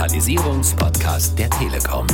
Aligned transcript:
Digitalisierungspodcast 0.00 1.38
der 1.38 1.50
Telekom. 1.50 2.06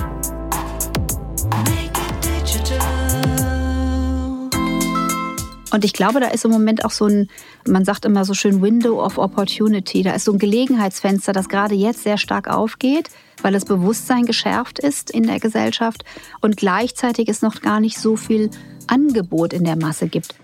Und 5.72 5.84
ich 5.84 5.92
glaube, 5.92 6.18
da 6.18 6.26
ist 6.26 6.44
im 6.44 6.50
Moment 6.50 6.84
auch 6.84 6.90
so 6.90 7.04
ein, 7.04 7.30
man 7.64 7.84
sagt 7.84 8.04
immer 8.04 8.24
so 8.24 8.34
schön 8.34 8.60
Window 8.60 9.00
of 9.00 9.18
Opportunity. 9.18 10.02
Da 10.02 10.14
ist 10.14 10.24
so 10.24 10.32
ein 10.32 10.40
Gelegenheitsfenster, 10.40 11.32
das 11.32 11.48
gerade 11.48 11.76
jetzt 11.76 12.02
sehr 12.02 12.18
stark 12.18 12.48
aufgeht, 12.48 13.08
weil 13.42 13.52
das 13.52 13.64
Bewusstsein 13.64 14.26
geschärft 14.26 14.80
ist 14.80 15.12
in 15.12 15.22
der 15.22 15.38
Gesellschaft 15.38 16.04
und 16.40 16.56
gleichzeitig 16.56 17.28
es 17.28 17.40
noch 17.40 17.60
gar 17.60 17.78
nicht 17.78 18.00
so 18.00 18.16
viel 18.16 18.50
Angebot 18.88 19.52
in 19.52 19.62
der 19.62 19.76
Masse 19.76 20.08
gibt. 20.08 20.34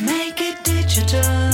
Make 0.00 0.42
it 0.42 0.66
digital. 0.66 1.49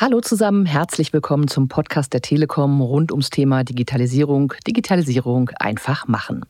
Hallo 0.00 0.20
zusammen, 0.20 0.64
herzlich 0.64 1.12
willkommen 1.12 1.48
zum 1.48 1.66
Podcast 1.66 2.12
der 2.12 2.22
Telekom 2.22 2.80
rund 2.80 3.10
ums 3.10 3.30
Thema 3.30 3.64
Digitalisierung. 3.64 4.54
Digitalisierung 4.64 5.50
einfach 5.58 6.06
machen. 6.06 6.44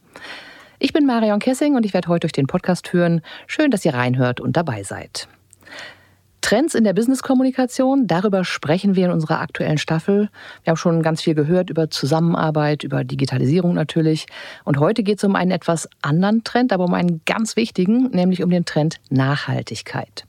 Ich 0.78 0.92
bin 0.92 1.06
Marion 1.06 1.38
Kessing 1.38 1.74
und 1.74 1.86
ich 1.86 1.94
werde 1.94 2.08
heute 2.08 2.26
durch 2.26 2.32
den 2.32 2.46
Podcast 2.46 2.88
führen. 2.88 3.22
Schön, 3.46 3.70
dass 3.70 3.86
ihr 3.86 3.94
reinhört 3.94 4.42
und 4.42 4.58
dabei 4.58 4.82
seid. 4.82 5.28
Trends 6.42 6.74
in 6.74 6.84
der 6.84 6.92
Business-Kommunikation, 6.92 8.06
darüber 8.06 8.44
sprechen 8.44 8.96
wir 8.96 9.06
in 9.06 9.12
unserer 9.12 9.40
aktuellen 9.40 9.78
Staffel. 9.78 10.28
Wir 10.64 10.72
haben 10.72 10.76
schon 10.76 11.02
ganz 11.02 11.22
viel 11.22 11.34
gehört 11.34 11.70
über 11.70 11.88
Zusammenarbeit, 11.88 12.84
über 12.84 13.02
Digitalisierung 13.02 13.72
natürlich. 13.72 14.26
Und 14.64 14.78
heute 14.78 15.02
geht 15.02 15.16
es 15.16 15.24
um 15.24 15.34
einen 15.34 15.52
etwas 15.52 15.88
anderen 16.02 16.44
Trend, 16.44 16.70
aber 16.70 16.84
um 16.84 16.92
einen 16.92 17.22
ganz 17.24 17.56
wichtigen, 17.56 18.10
nämlich 18.10 18.42
um 18.42 18.50
den 18.50 18.66
Trend 18.66 19.00
Nachhaltigkeit. 19.08 20.26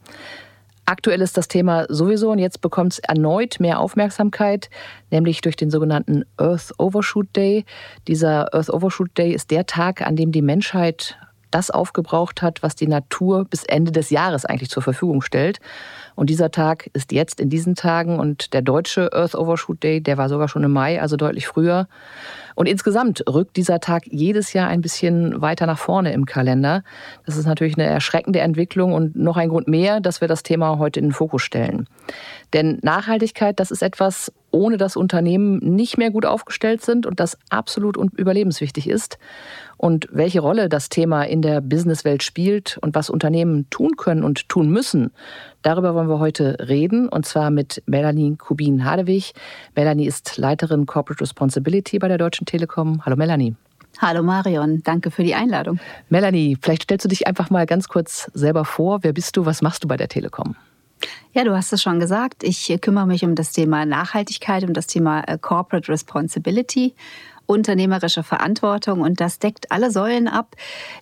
Aktuell 0.89 1.21
ist 1.21 1.37
das 1.37 1.47
Thema 1.47 1.85
sowieso 1.87 2.31
und 2.31 2.39
jetzt 2.39 2.61
bekommt 2.61 2.93
es 2.93 2.99
erneut 2.99 3.59
mehr 3.59 3.79
Aufmerksamkeit, 3.79 4.71
nämlich 5.11 5.41
durch 5.41 5.55
den 5.55 5.69
sogenannten 5.69 6.25
Earth 6.37 6.73
Overshoot 6.79 7.27
Day. 7.35 7.63
Dieser 8.07 8.55
Earth 8.55 8.71
Overshoot 8.71 9.15
Day 9.15 9.31
ist 9.31 9.51
der 9.51 9.67
Tag, 9.67 10.01
an 10.01 10.15
dem 10.15 10.31
die 10.31 10.41
Menschheit 10.41 11.15
das 11.51 11.69
aufgebraucht 11.69 12.41
hat, 12.41 12.63
was 12.63 12.75
die 12.75 12.87
Natur 12.87 13.45
bis 13.45 13.65
Ende 13.65 13.91
des 13.91 14.09
Jahres 14.09 14.45
eigentlich 14.45 14.71
zur 14.71 14.81
Verfügung 14.81 15.21
stellt. 15.21 15.59
Und 16.19 16.29
dieser 16.29 16.51
Tag 16.51 16.89
ist 16.91 17.13
jetzt 17.13 17.39
in 17.39 17.49
diesen 17.49 17.75
Tagen 17.75 18.19
und 18.19 18.53
der 18.53 18.61
deutsche 18.61 19.13
Earth 19.13 19.35
Overshoot 19.35 19.81
Day, 19.81 20.01
der 20.01 20.17
war 20.17 20.27
sogar 20.27 20.49
schon 20.49 20.65
im 20.65 20.73
Mai, 20.73 21.01
also 21.01 21.15
deutlich 21.15 21.47
früher. 21.47 21.87
Und 22.55 22.65
insgesamt 22.65 23.23
rückt 23.29 23.55
dieser 23.55 23.79
Tag 23.79 24.03
jedes 24.05 24.51
Jahr 24.51 24.67
ein 24.67 24.81
bisschen 24.81 25.41
weiter 25.41 25.65
nach 25.65 25.79
vorne 25.79 26.11
im 26.11 26.25
Kalender. 26.25 26.83
Das 27.25 27.37
ist 27.37 27.45
natürlich 27.45 27.77
eine 27.77 27.87
erschreckende 27.87 28.41
Entwicklung 28.41 28.91
und 28.91 29.15
noch 29.15 29.37
ein 29.37 29.47
Grund 29.47 29.69
mehr, 29.69 30.01
dass 30.01 30.19
wir 30.19 30.27
das 30.27 30.43
Thema 30.43 30.77
heute 30.77 30.99
in 30.99 31.05
den 31.05 31.11
Fokus 31.13 31.41
stellen. 31.41 31.87
Denn 32.51 32.79
Nachhaltigkeit, 32.81 33.57
das 33.57 33.71
ist 33.71 33.81
etwas, 33.81 34.29
ohne 34.51 34.75
das 34.75 34.97
Unternehmen 34.97 35.59
nicht 35.59 35.97
mehr 35.97 36.11
gut 36.11 36.25
aufgestellt 36.25 36.81
sind 36.83 37.05
und 37.05 37.21
das 37.21 37.37
absolut 37.49 37.95
überlebenswichtig 37.95 38.89
ist. 38.89 39.19
Und 39.77 40.09
welche 40.11 40.41
Rolle 40.41 40.67
das 40.67 40.89
Thema 40.89 41.23
in 41.23 41.41
der 41.41 41.61
Businesswelt 41.61 42.23
spielt 42.23 42.77
und 42.81 42.95
was 42.95 43.09
Unternehmen 43.09 43.69
tun 43.69 43.95
können 43.95 44.25
und 44.25 44.49
tun 44.49 44.69
müssen, 44.69 45.11
darüber 45.61 45.95
wollen 45.95 46.09
wir 46.09 46.19
heute 46.19 46.57
reden. 46.67 47.09
Und 47.09 47.25
zwar 47.25 47.51
mit 47.51 47.81
Melanie 47.85 48.35
Kubin-Hadewig. 48.35 49.33
Melanie 49.75 50.05
ist 50.05 50.37
Leiterin 50.37 50.85
Corporate 50.85 51.21
Responsibility 51.21 51.99
bei 51.99 52.07
der 52.07 52.17
Deutschen 52.17 52.45
Telekom. 52.45 53.05
Hallo 53.05 53.15
Melanie. 53.15 53.55
Hallo 53.97 54.23
Marion, 54.23 54.81
danke 54.83 55.11
für 55.11 55.23
die 55.23 55.35
Einladung. 55.35 55.79
Melanie, 56.09 56.57
vielleicht 56.61 56.83
stellst 56.83 57.05
du 57.05 57.09
dich 57.09 57.27
einfach 57.27 57.49
mal 57.49 57.65
ganz 57.65 57.87
kurz 57.87 58.31
selber 58.33 58.63
vor. 58.63 58.99
Wer 59.01 59.13
bist 59.13 59.35
du? 59.35 59.45
Was 59.45 59.61
machst 59.61 59.83
du 59.83 59.87
bei 59.87 59.97
der 59.97 60.07
Telekom? 60.07 60.55
Ja, 61.33 61.43
du 61.43 61.55
hast 61.55 61.71
es 61.73 61.81
schon 61.81 61.99
gesagt. 61.99 62.43
Ich 62.43 62.75
kümmere 62.81 63.05
mich 63.05 63.23
um 63.23 63.35
das 63.35 63.51
Thema 63.51 63.85
Nachhaltigkeit, 63.85 64.63
um 64.63 64.73
das 64.73 64.87
Thema 64.87 65.21
äh, 65.27 65.37
Corporate 65.37 65.91
Responsibility 65.91 66.95
unternehmerische 67.49 68.21
Verantwortung 68.21 69.01
und 69.01 69.19
das 69.19 69.39
deckt 69.39 69.71
alle 69.71 69.89
Säulen 69.89 70.27
ab, 70.27 70.55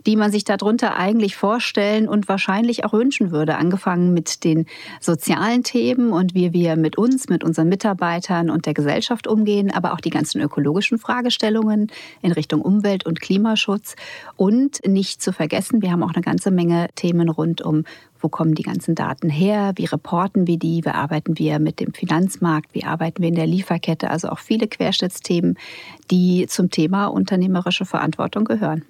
die 0.05 0.15
man 0.15 0.31
sich 0.31 0.45
darunter 0.45 0.95
eigentlich 0.95 1.35
vorstellen 1.35 2.07
und 2.07 2.29
wahrscheinlich 2.29 2.85
auch 2.85 2.93
wünschen 2.93 3.31
würde. 3.31 3.57
Angefangen 3.57 4.13
mit 4.13 4.45
den 4.45 4.65
sozialen 5.01 5.63
Themen 5.63 6.13
und 6.13 6.33
wie 6.35 6.53
wir 6.53 6.77
mit 6.77 6.97
uns, 6.97 7.27
mit 7.27 7.43
unseren 7.43 7.67
Mitarbeitern 7.67 8.49
und 8.49 8.65
der 8.65 8.73
Gesellschaft 8.73 9.27
umgehen, 9.27 9.71
aber 9.71 9.91
auch 9.91 9.99
die 9.99 10.09
ganzen 10.09 10.39
ökologischen 10.39 10.97
Fragestellungen 10.97 11.91
in 12.21 12.31
Richtung 12.31 12.61
Umwelt 12.61 13.05
und 13.05 13.19
Klimaschutz 13.19 13.97
und 14.37 14.79
nicht 14.87 15.21
zu 15.21 15.33
vergessen, 15.33 15.81
wir 15.81 15.91
haben 15.91 16.03
auch 16.03 16.13
eine 16.13 16.23
ganze 16.23 16.49
Menge 16.49 16.87
Themen 16.95 17.27
rund 17.27 17.61
um 17.61 17.83
wo 18.21 18.29
kommen 18.29 18.55
die 18.55 18.63
ganzen 18.63 18.95
Daten 18.95 19.29
her? 19.29 19.73
Wie 19.75 19.85
reporten 19.85 20.47
wir 20.47 20.57
die? 20.57 20.83
Wie 20.83 20.89
arbeiten 20.89 21.37
wir 21.37 21.59
mit 21.59 21.79
dem 21.79 21.93
Finanzmarkt? 21.93 22.73
Wie 22.73 22.83
arbeiten 22.83 23.21
wir 23.21 23.29
in 23.29 23.35
der 23.35 23.47
Lieferkette? 23.47 24.09
Also 24.09 24.29
auch 24.29 24.39
viele 24.39 24.67
Querschnittsthemen, 24.67 25.57
die 26.11 26.45
zum 26.47 26.69
Thema 26.69 27.07
unternehmerische 27.07 27.85
Verantwortung 27.85 28.45
gehören. 28.45 28.85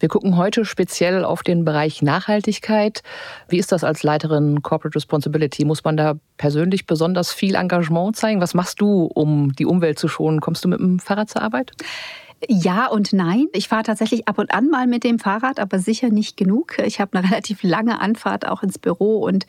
Wir 0.00 0.08
gucken 0.08 0.36
heute 0.36 0.64
speziell 0.64 1.24
auf 1.24 1.42
den 1.42 1.64
Bereich 1.64 2.02
Nachhaltigkeit. 2.02 3.02
Wie 3.48 3.58
ist 3.58 3.72
das 3.72 3.84
als 3.84 4.02
Leiterin 4.02 4.62
Corporate 4.62 4.96
Responsibility? 4.96 5.64
Muss 5.64 5.84
man 5.84 5.96
da 5.96 6.14
persönlich 6.36 6.86
besonders 6.86 7.32
viel 7.32 7.54
Engagement 7.54 8.16
zeigen? 8.16 8.40
Was 8.40 8.54
machst 8.54 8.80
du, 8.80 9.04
um 9.04 9.52
die 9.52 9.66
Umwelt 9.66 9.98
zu 9.98 10.08
schonen? 10.08 10.40
Kommst 10.40 10.64
du 10.64 10.68
mit 10.68 10.80
dem 10.80 10.98
Fahrrad 10.98 11.28
zur 11.28 11.42
Arbeit? 11.42 11.72
Ja 12.46 12.86
und 12.86 13.12
nein. 13.12 13.46
Ich 13.52 13.66
fahre 13.66 13.82
tatsächlich 13.82 14.28
ab 14.28 14.38
und 14.38 14.54
an 14.54 14.68
mal 14.68 14.86
mit 14.86 15.02
dem 15.02 15.18
Fahrrad, 15.18 15.58
aber 15.58 15.80
sicher 15.80 16.08
nicht 16.08 16.36
genug. 16.36 16.78
Ich 16.78 17.00
habe 17.00 17.18
eine 17.18 17.28
relativ 17.30 17.64
lange 17.64 18.00
Anfahrt 18.00 18.46
auch 18.46 18.62
ins 18.62 18.78
Büro 18.78 19.18
und 19.24 19.46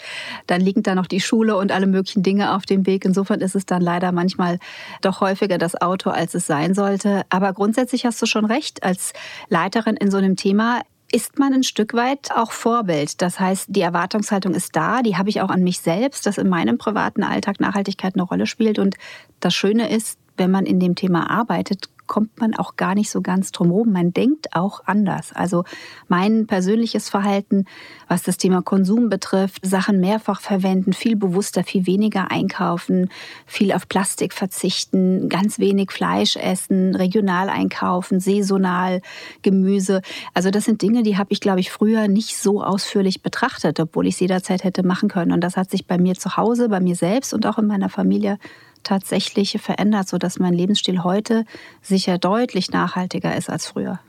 dann 0.48 0.62
liegen 0.62 0.82
da 0.82 0.96
noch 0.96 1.06
die 1.06 1.22
Schule 1.22 1.56
und 1.56 1.72
alle 1.72 1.86
möglichen 1.86 2.24
Dinge 2.24 2.56
auf 2.56 2.66
dem 2.66 2.88
Weg. 2.88 3.06
Insofern 3.06 3.42
ist 3.42 3.56
es 3.56 3.68
dann 3.68 3.82
leider 3.82 4.12
manchmal 4.12 4.58
doch 5.02 5.22
häufiger 5.22 5.60
das 5.60 5.80
Auto, 5.80 6.10
als 6.10 6.34
es 6.34 6.48
sein 6.48 6.74
sollte. 6.74 7.24
Aber 7.30 7.54
grundsätzlich 7.54 8.06
hast 8.06 8.20
du 8.22 8.26
schon 8.26 8.46
recht. 8.46 8.82
Als 8.84 9.14
Leiterin 9.50 9.96
in 9.96 10.10
so 10.10 10.18
einem 10.18 10.36
Thema 10.36 10.82
ist 11.12 11.38
man 11.38 11.54
ein 11.54 11.64
Stück 11.64 11.94
weit 11.94 12.32
auch 12.36 12.52
Vorbild. 12.52 13.22
Das 13.22 13.40
heißt, 13.40 13.68
die 13.70 13.82
Erwartungshaltung 13.82 14.54
ist 14.54 14.76
da, 14.76 15.02
die 15.02 15.18
habe 15.18 15.30
ich 15.30 15.42
auch 15.42 15.50
an 15.50 15.64
mich 15.64 15.80
selbst, 15.80 16.26
dass 16.26 16.38
in 16.38 16.50
meinem 16.50 16.78
privaten 16.78 17.24
Alltag 17.24 17.60
Nachhaltigkeit 17.60 18.16
eine 18.16 18.24
Rolle 18.24 18.48
spielt. 18.48 18.80
Und 18.80 18.96
das 19.40 19.54
Schöne 19.54 19.90
ist, 19.90 20.20
wenn 20.38 20.52
man 20.52 20.66
in 20.66 20.80
dem 20.80 20.96
Thema 20.96 21.30
arbeitet, 21.30 21.90
kommt 22.10 22.42
man 22.42 22.56
auch 22.56 22.76
gar 22.76 22.96
nicht 22.96 23.10
so 23.10 23.22
ganz 23.22 23.54
drum 23.54 23.68
herum. 23.68 23.94
Man 23.94 24.12
denkt 24.12 24.56
auch 24.56 24.82
anders. 24.86 25.32
Also 25.32 25.64
mein 26.10 26.48
persönliches 26.48 27.08
Verhalten, 27.08 27.66
was 28.10 28.24
das 28.24 28.38
Thema 28.38 28.62
Konsum 28.62 29.10
betrifft, 29.10 29.66
Sachen 29.66 30.02
mehrfach 30.02 30.42
verwenden, 30.42 30.92
viel 30.92 31.16
bewusster, 31.16 31.64
viel 31.64 31.86
weniger 31.86 32.32
einkaufen, 32.32 33.10
viel 33.46 33.72
auf 33.72 33.88
Plastik 33.88 34.34
verzichten, 34.34 35.30
ganz 35.30 35.60
wenig 35.60 35.92
Fleisch 35.92 36.36
essen, 36.36 36.96
regional 36.96 37.48
einkaufen, 37.48 38.20
saisonal 38.20 39.02
Gemüse. 39.44 40.02
Also 40.34 40.50
das 40.50 40.66
sind 40.66 40.82
Dinge, 40.82 41.04
die 41.04 41.18
habe 41.18 41.32
ich, 41.32 41.40
glaube 41.40 41.60
ich, 41.60 41.72
früher 41.72 42.08
nicht 42.08 42.36
so 42.36 42.64
ausführlich 42.64 43.22
betrachtet, 43.22 43.80
obwohl 43.80 44.08
ich 44.08 44.16
es 44.16 44.20
jederzeit 44.20 44.64
hätte 44.64 44.82
machen 44.82 45.10
können. 45.10 45.32
Und 45.32 45.42
das 45.42 45.56
hat 45.56 45.70
sich 45.70 45.86
bei 45.86 46.00
mir 46.00 46.16
zu 46.16 46.38
Hause, 46.38 46.70
bei 46.70 46.80
mir 46.80 46.96
selbst 46.96 47.36
und 47.36 47.46
auch 47.46 47.60
in 47.60 47.68
meiner 47.68 47.90
Familie 47.90 48.40
tatsächlich 48.84 49.60
verändert, 49.62 50.08
sodass 50.08 50.40
mein 50.40 50.54
Lebensstil 50.54 51.04
heute 51.04 51.46
sicher 51.82 52.18
deutlich 52.18 52.72
nachhaltiger 52.72 53.36
ist 53.36 53.50
als 53.50 53.68
früher. 53.68 54.00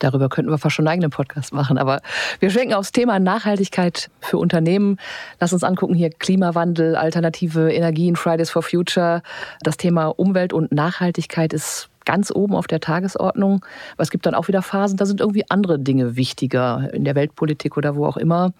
Darüber 0.00 0.28
könnten 0.28 0.50
wir 0.50 0.58
fast 0.58 0.74
schon 0.74 0.86
einen 0.86 0.94
eigenen 0.94 1.10
Podcast 1.10 1.52
machen. 1.52 1.78
Aber 1.78 2.00
wir 2.40 2.50
schwenken 2.50 2.74
aufs 2.74 2.90
Thema 2.90 3.18
Nachhaltigkeit 3.18 4.10
für 4.20 4.38
Unternehmen. 4.38 4.98
Lass 5.38 5.52
uns 5.52 5.62
angucken 5.62 5.94
hier 5.94 6.10
Klimawandel, 6.10 6.96
alternative 6.96 7.70
Energien, 7.72 8.16
Fridays 8.16 8.50
for 8.50 8.62
Future. 8.62 9.22
Das 9.62 9.76
Thema 9.76 10.06
Umwelt 10.06 10.52
und 10.52 10.72
Nachhaltigkeit 10.72 11.52
ist 11.52 11.90
ganz 12.06 12.32
oben 12.34 12.54
auf 12.54 12.66
der 12.66 12.80
Tagesordnung. 12.80 13.64
Aber 13.92 14.02
es 14.02 14.10
gibt 14.10 14.24
dann 14.26 14.34
auch 14.34 14.48
wieder 14.48 14.62
Phasen, 14.62 14.96
da 14.96 15.06
sind 15.06 15.20
irgendwie 15.20 15.44
andere 15.48 15.78
Dinge 15.78 16.16
wichtiger 16.16 16.90
in 16.92 17.04
der 17.04 17.14
Weltpolitik 17.14 17.76
oder 17.76 17.94
wo 17.94 18.06
auch 18.06 18.16
immer. 18.16 18.52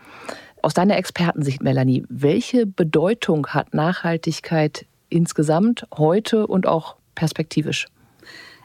Aus 0.63 0.75
deiner 0.75 0.99
Expertensicht, 0.99 1.63
Melanie, 1.63 2.05
welche 2.11 2.67
Bedeutung 2.67 3.47
hat 3.47 3.73
Nachhaltigkeit 3.73 4.85
insgesamt 5.11 5.87
heute 5.97 6.47
und 6.47 6.67
auch 6.67 6.97
perspektivisch? 7.15 7.87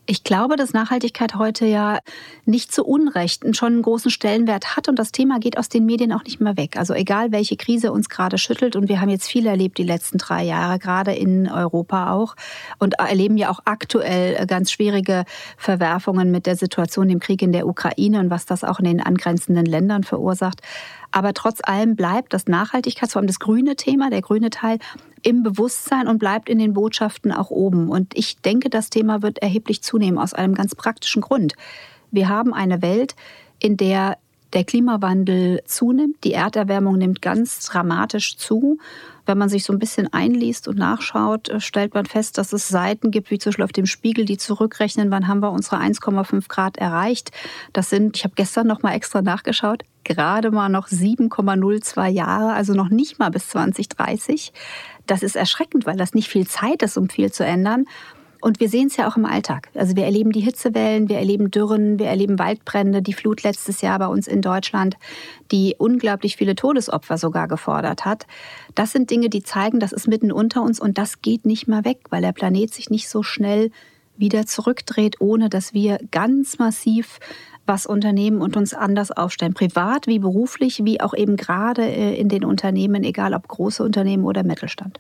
Ich 0.08 0.24
glaube, 0.24 0.56
dass 0.56 0.72
Nachhaltigkeit 0.72 1.34
heute 1.34 1.66
ja 1.66 1.98
nicht 2.46 2.72
zu 2.72 2.86
Unrecht 2.86 3.44
schon 3.56 3.74
einen 3.74 3.82
großen 3.82 4.12
Stellenwert 4.12 4.78
hat 4.78 4.88
und 4.88 5.00
das 5.00 5.12
Thema 5.12 5.40
geht 5.40 5.58
aus 5.58 5.68
den 5.68 5.84
Medien 5.84 6.14
auch 6.14 6.24
nicht 6.24 6.40
mehr 6.40 6.58
weg. 6.58 6.78
Also 6.78 6.94
egal, 6.94 7.32
welche 7.32 7.58
Krise 7.58 7.92
uns 7.92 8.08
gerade 8.08 8.38
schüttelt 8.38 8.76
und 8.76 8.88
wir 8.88 9.02
haben 9.02 9.10
jetzt 9.10 9.28
viel 9.28 9.48
erlebt 9.48 9.80
die 9.80 9.84
letzten 9.84 10.20
drei 10.20 10.44
Jahre, 10.44 10.78
gerade 10.78 11.14
in 11.14 11.50
Europa 11.50 12.14
auch 12.14 12.36
und 12.78 13.00
erleben 13.00 13.36
ja 13.36 13.50
auch 13.50 13.62
aktuell 13.66 14.46
ganz 14.46 14.72
schwierige 14.72 15.26
Verwerfungen 15.58 16.30
mit 16.30 16.46
der 16.46 16.56
Situation 16.56 17.10
im 17.10 17.20
Krieg 17.20 17.42
in 17.42 17.52
der 17.52 17.68
Ukraine 17.68 18.20
und 18.20 18.30
was 18.30 18.46
das 18.46 18.64
auch 18.64 18.78
in 18.78 18.86
den 18.86 19.02
angrenzenden 19.02 19.66
Ländern 19.66 20.04
verursacht. 20.04 20.62
Aber 21.16 21.34
trotz 21.34 21.62
allem 21.64 21.96
bleibt 21.96 22.34
das 22.34 22.48
Nachhaltigkeits, 22.48 23.14
vor 23.14 23.22
allem 23.22 23.28
das 23.28 23.40
grüne 23.40 23.78
Thema, 23.78 24.10
der 24.10 24.22
grüne 24.22 24.50
Teil, 24.50 24.80
im 25.24 25.44
Bewusstsein 25.44 26.10
und 26.10 26.20
bleibt 26.20 26.50
in 26.50 26.60
den 26.60 26.74
Botschaften 26.74 27.32
auch 27.32 27.52
oben. 27.52 27.88
Und 27.88 28.18
ich 28.18 28.42
denke, 28.42 28.70
das 28.70 28.90
Thema 28.90 29.22
wird 29.22 29.38
erheblich 29.38 29.82
zunehmen 29.82 30.18
aus 30.18 30.34
einem 30.34 30.56
ganz 30.56 30.76
praktischen 30.76 31.22
Grund. 31.22 31.54
Wir 32.12 32.28
haben 32.28 32.54
eine 32.54 32.82
Welt, 32.82 33.16
in 33.60 33.78
der 33.78 34.18
der 34.56 34.64
Klimawandel 34.64 35.62
zunimmt. 35.66 36.24
Die 36.24 36.32
Erderwärmung 36.34 36.98
nimmt 36.98 37.22
ganz 37.22 37.60
dramatisch 37.66 38.38
zu. 38.38 38.80
Wenn 39.26 39.38
man 39.38 39.50
sich 39.50 39.66
so 39.66 39.74
ein 39.74 39.80
bisschen 39.80 40.12
einliest 40.14 40.68
und 40.68 40.78
nachschaut, 40.78 41.50
äh, 41.50 41.60
stellt 41.60 41.94
man 41.94 42.06
fest, 42.06 42.38
dass 42.38 42.54
es 42.54 42.68
Seiten 42.68 43.12
gibt, 43.12 43.32
wie 43.32 43.38
zum 43.38 43.52
Beispiel 43.52 43.66
auf 43.66 43.74
dem 43.74 43.86
Spiegel, 43.86 44.24
die 44.26 44.38
zurückrechnen, 44.38 45.12
wann 45.12 45.28
haben 45.28 45.42
wir 45.42 45.52
unsere 45.52 45.78
1,5 45.78 46.48
Grad 46.48 46.78
erreicht. 46.78 47.32
Das 47.74 47.90
sind, 47.90 48.16
ich 48.18 48.24
habe 48.24 48.36
gestern 48.36 48.68
noch 48.68 48.82
mal 48.82 48.94
extra 48.94 49.22
nachgeschaut, 49.22 49.84
gerade 50.04 50.52
mal 50.52 50.70
noch 50.70 50.88
7,02 50.88 52.08
Jahre, 52.08 52.54
also 52.54 52.74
noch 52.74 52.90
nicht 52.90 53.20
mal 53.20 53.32
bis 53.32 53.50
2030. 53.50 54.54
Das 55.06 55.22
ist 55.22 55.36
erschreckend, 55.36 55.86
weil 55.86 55.98
das 55.98 56.14
nicht 56.14 56.30
viel 56.30 56.48
Zeit 56.48 56.82
ist, 56.82 56.98
um 56.98 57.10
viel 57.10 57.32
zu 57.32 57.44
ändern. 57.44 57.86
Und 58.46 58.60
wir 58.60 58.70
sehen 58.70 58.90
es 58.90 58.96
ja 58.96 59.08
auch 59.08 59.18
im 59.18 59.26
Alltag. 59.26 59.70
Also 59.74 59.96
wir 59.96 60.04
erleben 60.04 60.32
die 60.32 60.40
Hitzewellen, 60.40 61.10
wir 61.10 61.18
erleben 61.18 61.50
Dürren, 61.50 61.98
wir 61.98 62.06
erleben 62.06 62.38
Waldbrände, 62.38 63.02
die 63.02 63.14
Flut 63.14 63.42
letztes 63.42 63.82
Jahr 63.82 63.98
bei 63.98 64.06
uns 64.06 64.28
in 64.28 64.44
Deutschland, 64.44 64.98
die 65.52 65.74
unglaublich 65.80 66.36
viele 66.36 66.54
Todesopfer 66.54 67.18
sogar 67.18 67.48
gefordert 67.48 68.06
hat. 68.06 68.28
Das 68.76 68.92
sind 68.92 69.10
Dinge, 69.10 69.30
die 69.30 69.42
zeigen, 69.42 69.80
das 69.80 69.94
ist 69.94 70.08
mitten 70.08 70.32
unter 70.32 70.62
uns 70.62 70.80
und 70.80 71.00
das 71.00 71.24
geht 71.24 71.48
nicht 71.48 71.68
mehr 71.68 71.86
weg, 71.86 72.02
weil 72.12 72.22
der 72.22 72.34
Planet 72.34 72.72
sich 72.72 72.92
nicht 72.92 73.10
so 73.10 73.24
schnell 73.24 73.72
wieder 74.16 74.46
zurückdreht, 74.46 75.22
ohne 75.22 75.50
dass 75.50 75.74
wir 75.74 75.98
ganz 76.12 76.60
massiv 76.60 77.18
was 77.66 77.88
unternehmen 77.88 78.42
und 78.42 78.58
uns 78.58 78.76
anders 78.76 79.10
aufstellen, 79.10 79.56
privat 79.56 80.06
wie 80.06 80.20
beruflich, 80.20 80.86
wie 80.86 81.02
auch 81.02 81.16
eben 81.16 81.36
gerade 81.36 81.82
äh, 81.82 82.16
in 82.16 82.30
den 82.30 82.46
Unternehmen, 82.46 83.04
egal 83.04 83.34
ob 83.34 83.48
große 83.48 83.84
Unternehmen 83.84 84.24
oder 84.24 84.44
Mittelstand. 84.44 85.00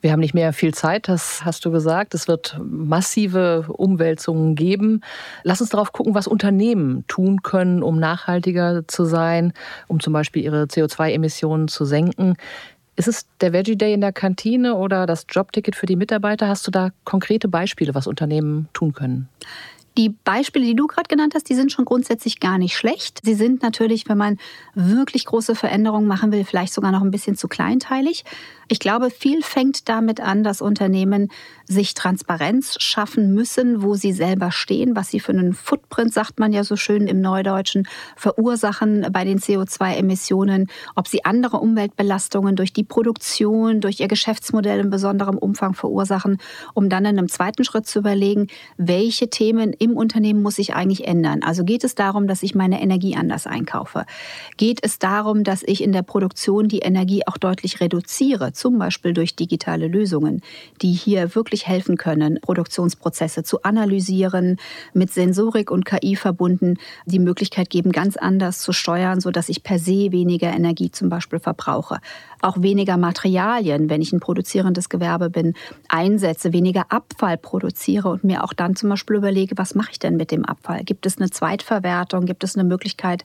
Wir 0.00 0.12
haben 0.12 0.20
nicht 0.20 0.34
mehr 0.34 0.52
viel 0.54 0.72
Zeit, 0.72 1.08
das 1.08 1.44
hast 1.44 1.64
du 1.64 1.70
gesagt. 1.70 2.14
Es 2.14 2.26
wird 2.26 2.58
massive 2.62 3.66
Umwälzungen 3.68 4.54
geben. 4.54 5.02
Lass 5.42 5.60
uns 5.60 5.70
darauf 5.70 5.92
gucken, 5.92 6.14
was 6.14 6.26
Unternehmen 6.26 7.04
tun 7.06 7.42
können, 7.42 7.82
um 7.82 7.98
nachhaltiger 7.98 8.86
zu 8.88 9.04
sein, 9.04 9.52
um 9.88 10.00
zum 10.00 10.14
Beispiel 10.14 10.42
ihre 10.42 10.64
CO2-Emissionen 10.64 11.68
zu 11.68 11.84
senken. 11.84 12.36
Ist 12.96 13.08
es 13.08 13.26
der 13.40 13.52
Veggie 13.52 13.76
Day 13.76 13.92
in 13.92 14.00
der 14.00 14.12
Kantine 14.12 14.74
oder 14.74 15.06
das 15.06 15.26
Jobticket 15.28 15.76
für 15.76 15.86
die 15.86 15.96
Mitarbeiter? 15.96 16.48
Hast 16.48 16.66
du 16.66 16.70
da 16.70 16.90
konkrete 17.04 17.48
Beispiele, 17.48 17.94
was 17.94 18.06
Unternehmen 18.06 18.68
tun 18.72 18.92
können? 18.92 19.28
Die 20.00 20.08
Beispiele, 20.08 20.64
die 20.64 20.74
du 20.74 20.86
gerade 20.86 21.08
genannt 21.08 21.34
hast, 21.34 21.50
die 21.50 21.54
sind 21.54 21.72
schon 21.72 21.84
grundsätzlich 21.84 22.40
gar 22.40 22.56
nicht 22.56 22.74
schlecht. 22.74 23.20
Sie 23.22 23.34
sind 23.34 23.62
natürlich, 23.62 24.08
wenn 24.08 24.16
man 24.16 24.38
wirklich 24.74 25.26
große 25.26 25.54
Veränderungen 25.54 26.06
machen 26.06 26.32
will, 26.32 26.46
vielleicht 26.46 26.72
sogar 26.72 26.90
noch 26.90 27.02
ein 27.02 27.10
bisschen 27.10 27.36
zu 27.36 27.48
kleinteilig. 27.48 28.24
Ich 28.72 28.78
glaube, 28.78 29.10
viel 29.10 29.42
fängt 29.42 29.88
damit 29.88 30.20
an, 30.20 30.44
dass 30.44 30.62
Unternehmen 30.62 31.28
sich 31.66 31.92
Transparenz 31.94 32.76
schaffen 32.80 33.34
müssen, 33.34 33.82
wo 33.82 33.94
sie 33.94 34.12
selber 34.12 34.52
stehen, 34.52 34.94
was 34.94 35.08
sie 35.08 35.18
für 35.18 35.32
einen 35.32 35.54
Footprint, 35.54 36.14
sagt 36.14 36.38
man 36.38 36.52
ja 36.52 36.62
so 36.62 36.76
schön 36.76 37.08
im 37.08 37.20
Neudeutschen, 37.20 37.88
verursachen 38.14 39.06
bei 39.12 39.24
den 39.24 39.40
CO2-Emissionen, 39.40 40.68
ob 40.94 41.08
sie 41.08 41.24
andere 41.24 41.56
Umweltbelastungen 41.56 42.54
durch 42.54 42.72
die 42.72 42.84
Produktion, 42.84 43.80
durch 43.80 43.98
ihr 43.98 44.08
Geschäftsmodell 44.08 44.78
in 44.78 44.90
besonderem 44.90 45.36
Umfang 45.36 45.74
verursachen, 45.74 46.38
um 46.72 46.88
dann 46.88 47.04
in 47.04 47.18
einem 47.18 47.28
zweiten 47.28 47.64
Schritt 47.64 47.86
zu 47.86 47.98
überlegen, 47.98 48.46
welche 48.76 49.30
Themen 49.30 49.72
im 49.72 49.89
Unternehmen 49.96 50.42
muss 50.42 50.58
ich 50.58 50.74
eigentlich 50.74 51.06
ändern. 51.06 51.42
Also 51.42 51.64
geht 51.64 51.82
es 51.82 51.94
darum, 51.94 52.26
dass 52.26 52.42
ich 52.42 52.54
meine 52.54 52.80
Energie 52.80 53.16
anders 53.16 53.46
einkaufe? 53.46 54.04
Geht 54.56 54.80
es 54.82 54.98
darum, 54.98 55.44
dass 55.44 55.62
ich 55.62 55.82
in 55.82 55.92
der 55.92 56.02
Produktion 56.02 56.68
die 56.68 56.80
Energie 56.80 57.26
auch 57.26 57.36
deutlich 57.36 57.80
reduziere? 57.80 58.52
zum 58.60 58.78
Beispiel 58.78 59.14
durch 59.14 59.34
digitale 59.34 59.88
Lösungen, 59.88 60.42
die 60.82 60.92
hier 60.92 61.34
wirklich 61.34 61.66
helfen 61.66 61.96
können, 61.96 62.38
Produktionsprozesse 62.40 63.42
zu 63.42 63.62
analysieren, 63.62 64.58
mit 64.92 65.10
Sensorik 65.10 65.70
und 65.70 65.84
KI 65.86 66.14
verbunden, 66.14 66.76
die 67.06 67.18
Möglichkeit 67.18 67.70
geben, 67.70 67.90
ganz 67.90 68.16
anders 68.16 68.60
zu 68.60 68.72
steuern, 68.72 69.20
sodass 69.20 69.48
ich 69.48 69.62
per 69.62 69.78
se 69.78 70.12
weniger 70.12 70.52
Energie 70.52 70.90
zum 70.90 71.08
Beispiel 71.08 71.38
verbrauche. 71.38 72.00
Auch 72.42 72.60
weniger 72.60 72.96
Materialien, 72.96 73.88
wenn 73.88 74.02
ich 74.02 74.12
ein 74.12 74.20
produzierendes 74.20 74.88
Gewerbe 74.88 75.30
bin, 75.30 75.54
einsetze, 75.88 76.52
weniger 76.52 76.86
Abfall 76.90 77.38
produziere 77.38 78.08
und 78.08 78.24
mir 78.24 78.44
auch 78.44 78.52
dann 78.52 78.76
zum 78.76 78.90
Beispiel 78.90 79.16
überlege, 79.16 79.56
was 79.56 79.69
mache 79.74 79.90
ich 79.92 79.98
denn 79.98 80.16
mit 80.16 80.30
dem 80.30 80.44
Abfall? 80.44 80.84
Gibt 80.84 81.06
es 81.06 81.18
eine 81.18 81.30
Zweitverwertung? 81.30 82.26
Gibt 82.26 82.44
es 82.44 82.56
eine 82.56 82.68
Möglichkeit, 82.68 83.24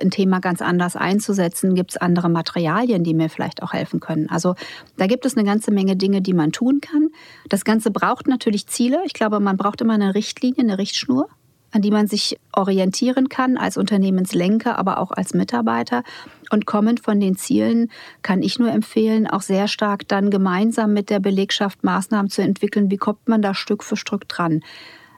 ein 0.00 0.10
Thema 0.10 0.40
ganz 0.40 0.62
anders 0.62 0.96
einzusetzen? 0.96 1.74
Gibt 1.74 1.92
es 1.92 1.96
andere 1.96 2.28
Materialien, 2.28 3.04
die 3.04 3.14
mir 3.14 3.28
vielleicht 3.28 3.62
auch 3.62 3.72
helfen 3.72 4.00
können? 4.00 4.28
Also 4.28 4.54
da 4.96 5.06
gibt 5.06 5.26
es 5.26 5.36
eine 5.36 5.44
ganze 5.44 5.70
Menge 5.70 5.96
Dinge, 5.96 6.22
die 6.22 6.34
man 6.34 6.52
tun 6.52 6.80
kann. 6.80 7.08
Das 7.48 7.64
Ganze 7.64 7.90
braucht 7.90 8.26
natürlich 8.26 8.66
Ziele. 8.66 9.00
Ich 9.04 9.12
glaube, 9.12 9.40
man 9.40 9.56
braucht 9.56 9.80
immer 9.80 9.94
eine 9.94 10.14
Richtlinie, 10.14 10.60
eine 10.60 10.78
Richtschnur 10.78 11.28
an 11.72 11.82
die 11.82 11.90
man 11.90 12.06
sich 12.06 12.38
orientieren 12.52 13.28
kann 13.28 13.56
als 13.56 13.76
Unternehmenslenker, 13.76 14.78
aber 14.78 14.98
auch 14.98 15.10
als 15.10 15.34
Mitarbeiter. 15.34 16.04
Und 16.50 16.66
kommend 16.66 17.00
von 17.00 17.18
den 17.18 17.36
Zielen 17.36 17.90
kann 18.20 18.42
ich 18.42 18.58
nur 18.58 18.70
empfehlen, 18.70 19.26
auch 19.26 19.40
sehr 19.40 19.68
stark 19.68 20.06
dann 20.06 20.30
gemeinsam 20.30 20.92
mit 20.92 21.08
der 21.08 21.18
Belegschaft 21.18 21.82
Maßnahmen 21.82 22.30
zu 22.30 22.42
entwickeln. 22.42 22.90
Wie 22.90 22.98
kommt 22.98 23.26
man 23.26 23.40
da 23.40 23.54
Stück 23.54 23.82
für 23.82 23.96
Stück 23.96 24.28
dran? 24.28 24.62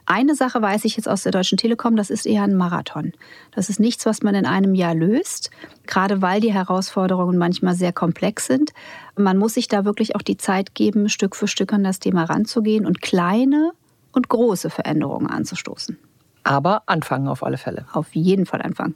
Eine 0.07 0.35
Sache 0.35 0.61
weiß 0.61 0.85
ich 0.85 0.97
jetzt 0.97 1.09
aus 1.09 1.23
der 1.23 1.31
Deutschen 1.31 1.57
Telekom, 1.57 1.95
das 1.95 2.11
ist 2.11 2.27
eher 2.27 2.43
ein 2.43 2.53
Marathon. 2.53 3.13
Das 3.51 3.69
ist 3.69 3.79
nichts, 3.79 4.05
was 4.05 4.21
man 4.21 4.35
in 4.35 4.45
einem 4.45 4.75
Jahr 4.75 4.93
löst, 4.93 5.49
gerade 5.87 6.21
weil 6.21 6.41
die 6.41 6.53
Herausforderungen 6.53 7.37
manchmal 7.37 7.73
sehr 7.73 7.91
komplex 7.91 8.45
sind. 8.45 8.71
Man 9.17 9.37
muss 9.37 9.55
sich 9.55 9.67
da 9.67 9.83
wirklich 9.83 10.15
auch 10.15 10.21
die 10.21 10.37
Zeit 10.37 10.75
geben, 10.75 11.09
Stück 11.09 11.35
für 11.35 11.47
Stück 11.47 11.73
an 11.73 11.83
das 11.83 11.99
Thema 11.99 12.25
ranzugehen 12.25 12.85
und 12.85 13.01
kleine 13.01 13.71
und 14.11 14.29
große 14.29 14.69
Veränderungen 14.69 15.27
anzustoßen. 15.27 15.97
Aber 16.43 16.83
anfangen 16.85 17.27
auf 17.27 17.41
alle 17.41 17.57
Fälle. 17.57 17.85
Auf 17.91 18.13
jeden 18.13 18.45
Fall 18.45 18.61
anfangen. 18.61 18.93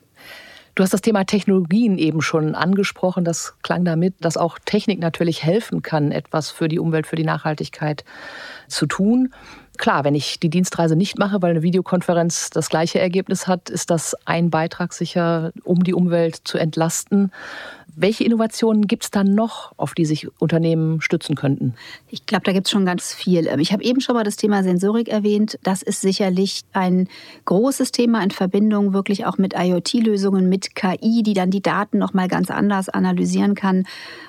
Du 0.75 0.83
hast 0.83 0.94
das 0.94 1.01
Thema 1.01 1.25
Technologien 1.25 1.97
eben 1.97 2.21
schon 2.21 2.56
angesprochen. 2.56 3.25
Das 3.25 3.56
klang 3.63 3.83
damit, 3.83 4.13
dass 4.21 4.38
auch 4.38 4.59
Technik 4.63 5.00
natürlich 5.00 5.44
helfen 5.44 5.81
kann, 5.81 6.11
etwas 6.11 6.51
für 6.51 6.67
die 6.67 6.79
Umwelt, 6.79 7.07
für 7.07 7.15
die 7.15 7.25
Nachhaltigkeit 7.25 8.06
zu 8.67 8.85
tun. 8.85 9.33
Klar, 9.79 10.03
wenn 10.03 10.13
ich 10.13 10.41
die 10.41 10.49
Dienstreise 10.49 10.97
nicht 10.97 11.17
mache, 11.17 11.41
weil 11.41 11.51
eine 11.51 11.61
Videokonferenz 11.61 12.49
das 12.49 12.67
gleiche 12.67 12.99
Ergebnis 12.99 13.47
hat, 13.47 13.69
ist 13.69 13.89
das 13.89 14.13
ein 14.25 14.49
Beitrag 14.49 14.91
sicher, 14.91 15.53
um 15.63 15.85
die 15.85 15.93
Umwelt 15.93 16.35
zu 16.43 16.57
entlasten. 16.57 17.31
Welche 17.95 18.23
Innovationen 18.23 18.87
gibt 18.87 19.03
es 19.03 19.11
dann 19.11 19.35
noch, 19.35 19.73
auf 19.77 19.93
die 19.93 20.05
sich 20.05 20.27
Unternehmen 20.39 21.01
stützen 21.01 21.35
könnten? 21.35 21.73
Ich 22.07 22.25
glaube, 22.25 22.43
da 22.45 22.53
gibt 22.53 22.67
es 22.67 22.71
schon 22.71 22.85
ganz 22.85 23.13
viel. 23.13 23.47
Ähm, 23.47 23.59
ich 23.59 23.73
habe 23.73 23.83
eben 23.83 23.99
schon 23.99 24.15
mal 24.15 24.23
das 24.23 24.35
Thema 24.37 24.63
Sensorik 24.63 25.09
erwähnt. 25.09 25.59
Das 25.63 25.81
ist 25.81 26.01
sicherlich 26.01 26.61
ein 26.71 27.07
großes 27.45 27.91
Thema 27.91 28.23
in 28.23 28.31
Verbindung 28.31 28.93
wirklich 28.93 29.25
auch 29.25 29.37
mit 29.37 29.53
IoT-Lösungen, 29.53 30.47
mit 30.47 30.75
KI, 30.75 31.23
die 31.23 31.33
dann 31.33 31.51
die 31.51 31.61
Daten 31.61 31.97
noch 31.97 32.13
mal 32.13 32.27
ganz 32.27 32.51
anders 32.51 32.89
analysieren 32.89 33.55
kann. 33.55 33.85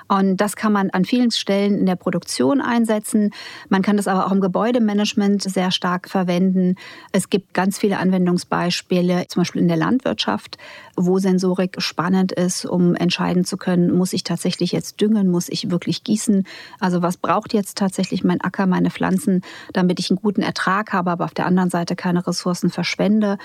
Und 0.08 0.38
das 0.38 0.56
kann 0.56 0.72
man 0.72 0.90
an 0.90 1.04
vielen 1.04 1.30
Stellen 1.30 1.78
in 1.78 1.86
der 1.86 1.94
Produktion 1.94 2.60
einsetzen. 2.60 3.30
Man 3.68 3.82
kann 3.82 3.96
das 3.96 4.08
aber 4.08 4.26
auch 4.26 4.32
im 4.32 4.40
Gebäudemanagement 4.40 5.39
sehr 5.42 5.70
stark 5.70 6.08
verwenden. 6.08 6.76
Es 7.12 7.30
gibt 7.30 7.54
ganz 7.54 7.78
viele 7.78 7.98
Anwendungsbeispiele, 7.98 9.26
zum 9.28 9.40
Beispiel 9.40 9.62
in 9.62 9.68
der 9.68 9.76
Landwirtschaft, 9.76 10.58
wo 10.96 11.18
Sensorik 11.18 11.80
spannend 11.80 12.32
ist, 12.32 12.64
um 12.64 12.94
entscheiden 12.94 13.44
zu 13.44 13.56
können, 13.56 13.92
muss 13.96 14.12
ich 14.12 14.24
tatsächlich 14.24 14.72
jetzt 14.72 15.00
düngen, 15.00 15.30
muss 15.30 15.48
ich 15.48 15.70
wirklich 15.70 16.04
gießen? 16.04 16.46
Also 16.78 17.02
was 17.02 17.16
braucht 17.16 17.54
jetzt 17.54 17.78
tatsächlich 17.78 18.24
mein 18.24 18.40
Acker, 18.40 18.66
meine 18.66 18.90
Pflanzen, 18.90 19.42
damit 19.72 19.98
ich 19.98 20.10
einen 20.10 20.20
guten 20.20 20.42
Ertrag 20.42 20.92
habe, 20.92 21.10
aber 21.10 21.24
auf 21.24 21.34
der 21.34 21.46
anderen 21.46 21.70
Seite 21.70 21.96
keine 21.96 22.26
Ressourcen 22.26 22.70
verschwende? 22.70 23.38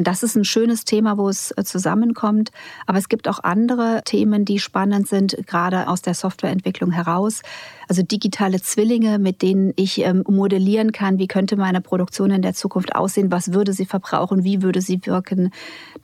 Das 0.00 0.22
ist 0.22 0.36
ein 0.36 0.44
schönes 0.44 0.84
Thema, 0.84 1.16
wo 1.16 1.28
es 1.28 1.52
äh, 1.56 1.64
zusammenkommt. 1.64 2.50
Aber 2.86 2.98
es 2.98 3.08
gibt 3.08 3.28
auch 3.28 3.42
andere 3.42 4.02
Themen, 4.04 4.44
die 4.44 4.58
spannend 4.58 5.08
sind, 5.08 5.36
gerade 5.46 5.88
aus 5.88 6.02
der 6.02 6.14
Softwareentwicklung 6.14 6.90
heraus. 6.90 7.42
Also 7.88 8.02
digitale 8.02 8.60
Zwillinge, 8.60 9.18
mit 9.18 9.40
denen 9.40 9.72
ich 9.76 10.04
ähm, 10.04 10.22
modellieren 10.28 10.92
kann, 10.92 11.18
wie 11.18 11.26
könnte 11.26 11.56
meine 11.56 11.80
Produktion 11.80 12.30
in 12.30 12.42
der 12.42 12.52
Zukunft 12.52 12.94
aussehen, 12.94 13.32
was 13.32 13.54
würde 13.54 13.72
sie 13.72 13.86
verbrauchen, 13.86 14.44
wie 14.44 14.60
würde 14.62 14.82
sie 14.82 15.00
wirken. 15.06 15.50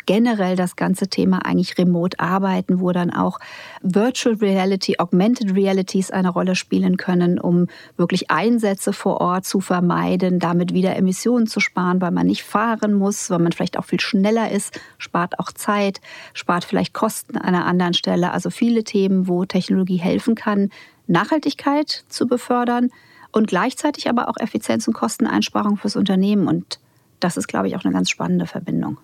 Generell 0.06 0.56
das 0.56 0.76
ganze 0.76 1.08
Thema 1.08 1.44
eigentlich 1.44 1.76
remote 1.76 2.18
arbeiten, 2.18 2.80
wo 2.80 2.92
dann 2.92 3.10
auch 3.10 3.38
Virtual 3.82 4.34
Reality, 4.36 4.96
Augmented 4.98 5.54
Realities 5.54 6.10
eine 6.10 6.30
Rolle 6.30 6.54
spielen 6.54 6.96
können, 6.96 7.38
um 7.38 7.66
wirklich 7.98 8.30
Einsätze 8.30 8.94
vor 8.94 9.20
Ort 9.20 9.44
zu 9.44 9.60
vermeiden, 9.60 10.38
damit 10.38 10.72
wieder 10.72 10.96
Emissionen 10.96 11.46
zu 11.46 11.60
sparen, 11.60 12.00
weil 12.00 12.12
man 12.12 12.26
nicht 12.26 12.44
fahren 12.44 12.94
muss, 12.94 13.28
weil 13.28 13.40
man 13.40 13.52
vielleicht 13.52 13.78
auch 13.78 13.84
viel 13.84 14.00
schneller 14.00 14.50
ist, 14.50 14.80
spart 14.96 15.38
auch 15.38 15.52
Zeit, 15.52 16.00
spart 16.32 16.64
vielleicht 16.64 16.94
Kosten 16.94 17.36
an 17.36 17.54
einer 17.54 17.66
anderen 17.66 17.92
Stelle. 17.92 18.32
Also 18.32 18.48
viele 18.48 18.84
Themen, 18.84 19.28
wo 19.28 19.44
Technologie 19.44 19.98
helfen 19.98 20.34
kann, 20.34 20.70
Nachhaltigkeit 21.06 22.04
zu 22.08 22.26
befördern 22.26 22.90
und 23.32 23.46
gleichzeitig 23.46 24.08
aber 24.08 24.28
auch 24.28 24.36
Effizienz 24.38 24.86
und 24.88 24.94
Kosteneinsparung 24.94 25.76
fürs 25.76 25.96
Unternehmen. 25.96 26.46
Und 26.46 26.78
das 27.20 27.36
ist, 27.36 27.48
glaube 27.48 27.68
ich, 27.68 27.76
auch 27.76 27.84
eine 27.84 27.92
ganz 27.92 28.10
spannende 28.10 28.46
Verbindung. 28.46 28.98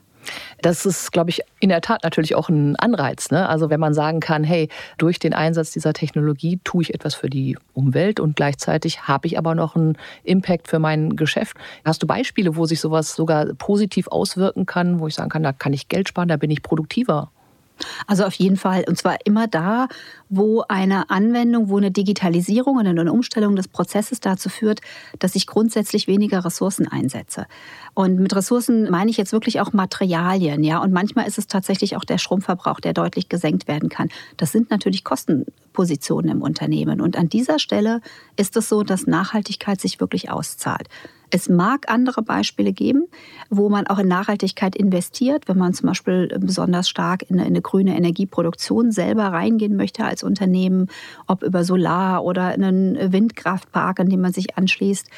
Das 0.61 0.85
ist, 0.85 1.12
glaube 1.12 1.30
ich, 1.30 1.40
in 1.61 1.71
der 1.71 1.80
Tat 1.80 2.04
natürlich 2.04 2.35
auch 2.35 2.49
ein 2.49 2.76
Anreiz. 2.76 3.30
Ne? 3.30 3.49
Also 3.49 3.71
wenn 3.71 3.80
man 3.80 3.95
sagen 3.95 4.21
kann, 4.21 4.45
hey, 4.45 4.69
durch 4.99 5.19
den 5.19 5.33
Einsatz 5.33 5.71
dieser 5.71 5.92
Technologie 5.92 6.61
tue 6.62 6.83
ich 6.83 6.95
etwas 6.95 7.14
für 7.14 7.30
die 7.30 7.57
Umwelt 7.73 8.21
und 8.21 8.37
gleichzeitig 8.37 9.09
habe 9.09 9.26
ich 9.26 9.38
aber 9.38 9.54
noch 9.54 9.76
einen 9.76 9.97
Impact 10.23 10.69
für 10.69 10.78
mein 10.78 11.16
Geschäft. 11.16 11.57
Hast 11.85 12.02
du 12.02 12.07
Beispiele, 12.07 12.57
wo 12.57 12.66
sich 12.66 12.80
sowas 12.80 13.14
sogar 13.14 13.47
positiv 13.54 14.09
auswirken 14.09 14.66
kann, 14.66 15.00
wo 15.00 15.07
ich 15.07 15.14
sagen 15.14 15.30
kann, 15.30 15.42
da 15.42 15.52
kann 15.52 15.73
ich 15.73 15.88
Geld 15.88 16.09
sparen, 16.09 16.28
da 16.28 16.37
bin 16.37 16.50
ich 16.50 16.62
produktiver? 16.62 17.30
Also 18.06 18.25
auf 18.25 18.34
jeden 18.34 18.56
Fall. 18.56 18.84
Und 18.88 18.96
zwar 18.96 19.16
immer 19.25 19.46
da, 19.46 19.88
wo 20.28 20.62
eine 20.68 21.10
Anwendung, 21.10 21.68
wo 21.68 21.78
eine 21.78 21.90
Digitalisierung 21.90 22.76
und 22.76 22.87
eine 22.87 23.12
Umstellung 23.12 23.56
des 23.56 23.68
Prozesses 23.68 24.20
dazu 24.20 24.49
führt, 24.49 24.80
dass 25.18 25.34
ich 25.34 25.46
grundsätzlich 25.46 26.06
weniger 26.06 26.44
Ressourcen 26.44 26.87
einsetze. 26.87 27.46
Und 27.94 28.20
mit 28.20 28.34
Ressourcen 28.34 28.90
meine 28.90 29.10
ich 29.10 29.16
jetzt 29.16 29.32
wirklich 29.32 29.60
auch 29.60 29.72
Materialien, 29.72 30.62
ja. 30.62 30.78
Und 30.78 30.92
manchmal 30.92 31.26
ist 31.26 31.38
es 31.38 31.46
tatsächlich 31.46 31.96
auch 31.96 32.04
der 32.04 32.18
Stromverbrauch, 32.18 32.80
der 32.80 32.92
deutlich 32.92 33.28
gesenkt 33.28 33.68
werden 33.68 33.88
kann. 33.88 34.08
Das 34.37 34.52
sind 34.52 34.70
natürlich 34.70 35.04
Kostenpositionen 35.04 36.30
im 36.30 36.42
Unternehmen. 36.42 37.00
Und 37.00 37.16
an 37.16 37.28
dieser 37.28 37.58
Stelle 37.58 38.00
ist 38.37 38.56
es 38.56 38.68
so, 38.68 38.82
dass 38.82 39.06
Nachhaltigkeit 39.06 39.80
sich 39.80 40.00
wirklich 40.00 40.30
auszahlt. 40.30 40.88
Es 41.30 41.49
mag 41.49 41.88
andere 41.88 42.22
Beispiele 42.22 42.72
geben, 42.72 43.06
wo 43.50 43.68
man 43.68 43.87
auch 43.87 43.99
in 43.99 44.08
Nachhaltigkeit 44.08 44.75
investiert, 44.75 45.46
wenn 45.46 45.58
man 45.58 45.75
zum 45.75 45.87
Beispiel 45.87 46.28
besonders 46.40 46.88
stark 46.88 47.28
in 47.30 47.38
eine, 47.38 47.62
grüne 47.62 47.96
Energieproduktion 47.96 48.90
selber 48.90 49.26
reingehen 49.26 49.76
möchte 49.76 50.04
als 50.04 50.25
Unternehmen, 50.25 50.88
ob 51.28 51.44
über 51.44 51.62
Solar 51.62 52.25
oder 52.25 52.46
einen 52.46 53.12
Windkraftpark, 53.12 54.00
an 54.00 54.08
dem 54.08 54.20
man 54.20 54.32
sich 54.32 54.58
anschließt. 54.58 55.08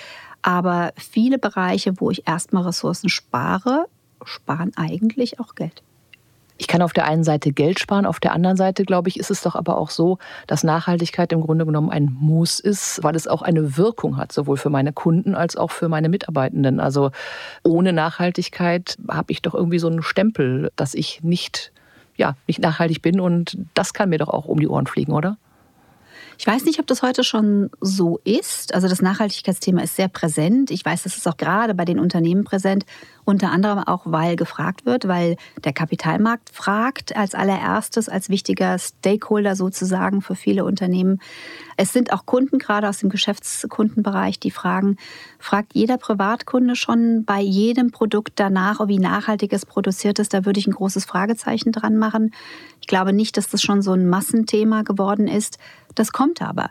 Aber 0.43 0.93
viele 0.97 1.39
Bereiche, 1.39 1.95
wo 1.99 2.11
ich 2.11 2.29
erstmal 2.29 2.65
Ressourcen 2.65 3.09
spare, 3.09 3.87
sparen 4.25 4.73
eigentlich 4.77 5.41
auch 5.41 5.55
Geld. 5.55 5.83
Ich 6.59 6.67
kann 6.67 6.83
auf 6.83 6.93
der 6.93 7.07
einen 7.07 7.25
Seite 7.25 7.53
Geld 7.53 7.81
sparen, 7.81 8.07
auf 8.07 8.21
der 8.21 8.33
anderen 8.33 8.57
Seite, 8.57 8.85
glaube 8.85 9.09
ich, 9.09 9.19
ist 9.19 9.31
es 9.31 9.43
doch 9.43 9.57
aber 9.57 9.79
auch 9.79 9.91
so, 9.91 10.19
dass 10.47 10.65
Nachhaltigkeit 10.65 11.33
im 11.33 11.41
Grunde 11.41 11.67
genommen 11.67 11.91
ein 11.91 12.17
Muss 12.21 12.61
ist, 12.61 13.03
weil 13.03 13.17
es 13.17 13.27
auch 13.27 13.43
eine 13.43 13.77
Wirkung 13.77 14.17
hat, 14.17 14.33
sowohl 14.33 14.57
für 14.57 14.71
meine 14.71 14.93
Kunden 14.93 15.35
als 15.35 15.57
auch 15.57 15.71
für 15.71 15.89
meine 15.89 16.09
Mitarbeitenden. 16.09 16.79
Also 16.79 17.11
ohne 17.65 17.93
Nachhaltigkeit 17.93 18.97
habe 19.09 19.33
ich 19.33 19.43
doch 19.43 19.55
irgendwie 19.55 19.79
so 19.79 19.89
einen 19.89 20.03
Stempel, 20.03 20.71
dass 20.77 20.95
ich 20.95 21.23
nicht, 21.23 21.73
ja, 22.17 22.37
nicht 22.47 22.61
nachhaltig 22.61 23.03
bin 23.03 23.21
und 23.21 23.59
das 23.75 23.95
kann 23.95 24.11
mir 24.11 24.19
doch 24.19 24.29
auch 24.29 24.45
um 24.45 24.61
die 24.61 24.69
Ohren 24.69 24.87
fliegen, 24.87 25.13
oder? 25.13 25.39
Ich 26.43 26.47
weiß 26.49 26.65
nicht, 26.65 26.81
ob 26.81 26.89
das 26.89 27.03
heute 27.03 27.23
schon 27.23 27.71
so 27.81 28.19
ist. 28.25 28.75
Also 28.75 28.89
das 28.89 29.01
Nachhaltigkeitsthema 29.01 29.81
ist 29.83 29.95
sehr 29.95 30.09
präsent. 30.09 30.73
Ich 30.73 30.85
weiß, 30.85 31.05
das 31.05 31.17
ist 31.17 31.29
auch 31.29 31.37
gerade 31.37 31.73
bei 31.73 31.85
den 31.85 32.01
Unternehmen 32.01 32.43
präsent. 32.43 32.85
Unter 33.25 33.53
anderem 33.53 33.79
auch, 33.79 34.01
weil 34.07 34.35
gefragt 34.35 34.85
wird, 34.85 35.07
weil 35.07 35.37
der 35.63 35.73
Kapitalmarkt 35.73 36.51
fragt 36.51 37.15
als 37.15 37.37
allererstes, 37.37 38.09
als 38.09 38.29
wichtiger 38.29 38.77
Stakeholder 38.77 39.55
sozusagen 39.55 40.21
für 40.21 40.35
viele 40.35 40.65
Unternehmen. 40.65 41.21
Es 41.77 41.93
sind 41.93 42.13
auch 42.13 42.27
Kunden, 42.27 42.59
gerade 42.59 42.89
aus 42.89 42.99
dem 42.99 43.11
Geschäftskundenbereich, 43.11 44.41
die 44.41 44.51
fragen, 44.51 44.97
fragt 45.39 45.75
jeder 45.75 45.97
Privatkunde 45.97 46.75
schon 46.75 47.25
bei 47.25 47.41
jedem 47.41 47.93
Produkt 47.93 48.33
danach, 48.35 48.81
wie 48.89 48.99
nachhaltig 48.99 49.53
es 49.53 49.65
produziert 49.65 50.19
ist? 50.19 50.35
Da 50.35 50.45
würde 50.45 50.59
ich 50.59 50.67
ein 50.67 50.75
großes 50.75 51.05
Fragezeichen 51.05 51.71
dran 51.71 51.99
machen. 51.99 52.33
Ich 52.81 52.89
glaube 52.89 53.13
nicht, 53.13 53.37
dass 53.37 53.49
das 53.49 53.63
schon 53.63 53.81
so 53.81 53.93
ein 53.93 54.09
Massenthema 54.09 54.83
geworden 54.83 55.29
ist. 55.29 55.59
Das 55.95 56.13
kommt 56.13 56.43
aber. 56.43 56.71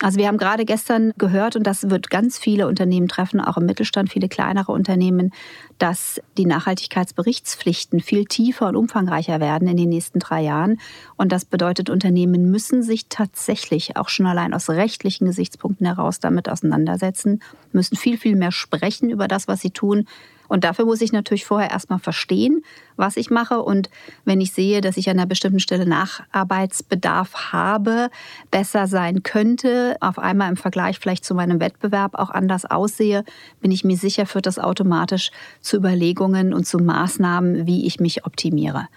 Also 0.00 0.18
wir 0.18 0.26
haben 0.26 0.38
gerade 0.38 0.64
gestern 0.64 1.12
gehört, 1.16 1.54
und 1.54 1.64
das 1.64 1.88
wird 1.88 2.10
ganz 2.10 2.36
viele 2.36 2.66
Unternehmen 2.66 3.06
treffen, 3.06 3.40
auch 3.40 3.56
im 3.56 3.66
Mittelstand, 3.66 4.10
viele 4.10 4.28
kleinere 4.28 4.72
Unternehmen, 4.72 5.30
dass 5.78 6.20
die 6.36 6.46
Nachhaltigkeitsberichtspflichten 6.46 8.00
viel 8.00 8.24
tiefer 8.24 8.68
und 8.68 8.74
umfangreicher 8.74 9.38
werden 9.38 9.68
in 9.68 9.76
den 9.76 9.90
nächsten 9.90 10.18
drei 10.18 10.42
Jahren. 10.42 10.80
Und 11.16 11.30
das 11.30 11.44
bedeutet, 11.44 11.88
Unternehmen 11.88 12.50
müssen 12.50 12.82
sich 12.82 13.06
tatsächlich 13.10 13.96
auch 13.96 14.08
schon 14.08 14.26
allein 14.26 14.54
aus 14.54 14.68
rechtlichen 14.70 15.26
Gesichtspunkten 15.26 15.86
heraus 15.86 16.18
damit 16.18 16.48
auseinandersetzen, 16.48 17.40
müssen 17.70 17.96
viel, 17.96 18.18
viel 18.18 18.34
mehr 18.34 18.52
sprechen 18.52 19.08
über 19.08 19.28
das, 19.28 19.46
was 19.46 19.60
sie 19.60 19.70
tun, 19.70 20.06
und 20.48 20.64
dafür 20.64 20.84
muss 20.84 21.00
ich 21.00 21.12
natürlich 21.12 21.44
vorher 21.44 21.70
erstmal 21.70 21.98
verstehen, 21.98 22.62
was 22.96 23.16
ich 23.16 23.30
mache. 23.30 23.62
Und 23.62 23.90
wenn 24.24 24.40
ich 24.40 24.52
sehe, 24.52 24.80
dass 24.80 24.96
ich 24.96 25.08
an 25.08 25.18
einer 25.18 25.26
bestimmten 25.26 25.60
Stelle 25.60 25.86
Nacharbeitsbedarf 25.86 27.52
habe, 27.52 28.10
besser 28.50 28.86
sein 28.86 29.22
könnte, 29.22 29.96
auf 30.00 30.18
einmal 30.18 30.50
im 30.50 30.56
Vergleich 30.56 30.98
vielleicht 30.98 31.24
zu 31.24 31.34
meinem 31.34 31.60
Wettbewerb 31.60 32.14
auch 32.14 32.30
anders 32.30 32.64
aussehe, 32.64 33.24
bin 33.60 33.70
ich 33.70 33.84
mir 33.84 33.96
sicher, 33.96 34.26
führt 34.26 34.46
das 34.46 34.58
automatisch 34.58 35.30
zu 35.60 35.78
Überlegungen 35.78 36.52
und 36.52 36.66
zu 36.66 36.78
Maßnahmen, 36.78 37.66
wie 37.66 37.86
ich 37.86 38.00
mich 38.00 38.26
optimiere. 38.26 38.88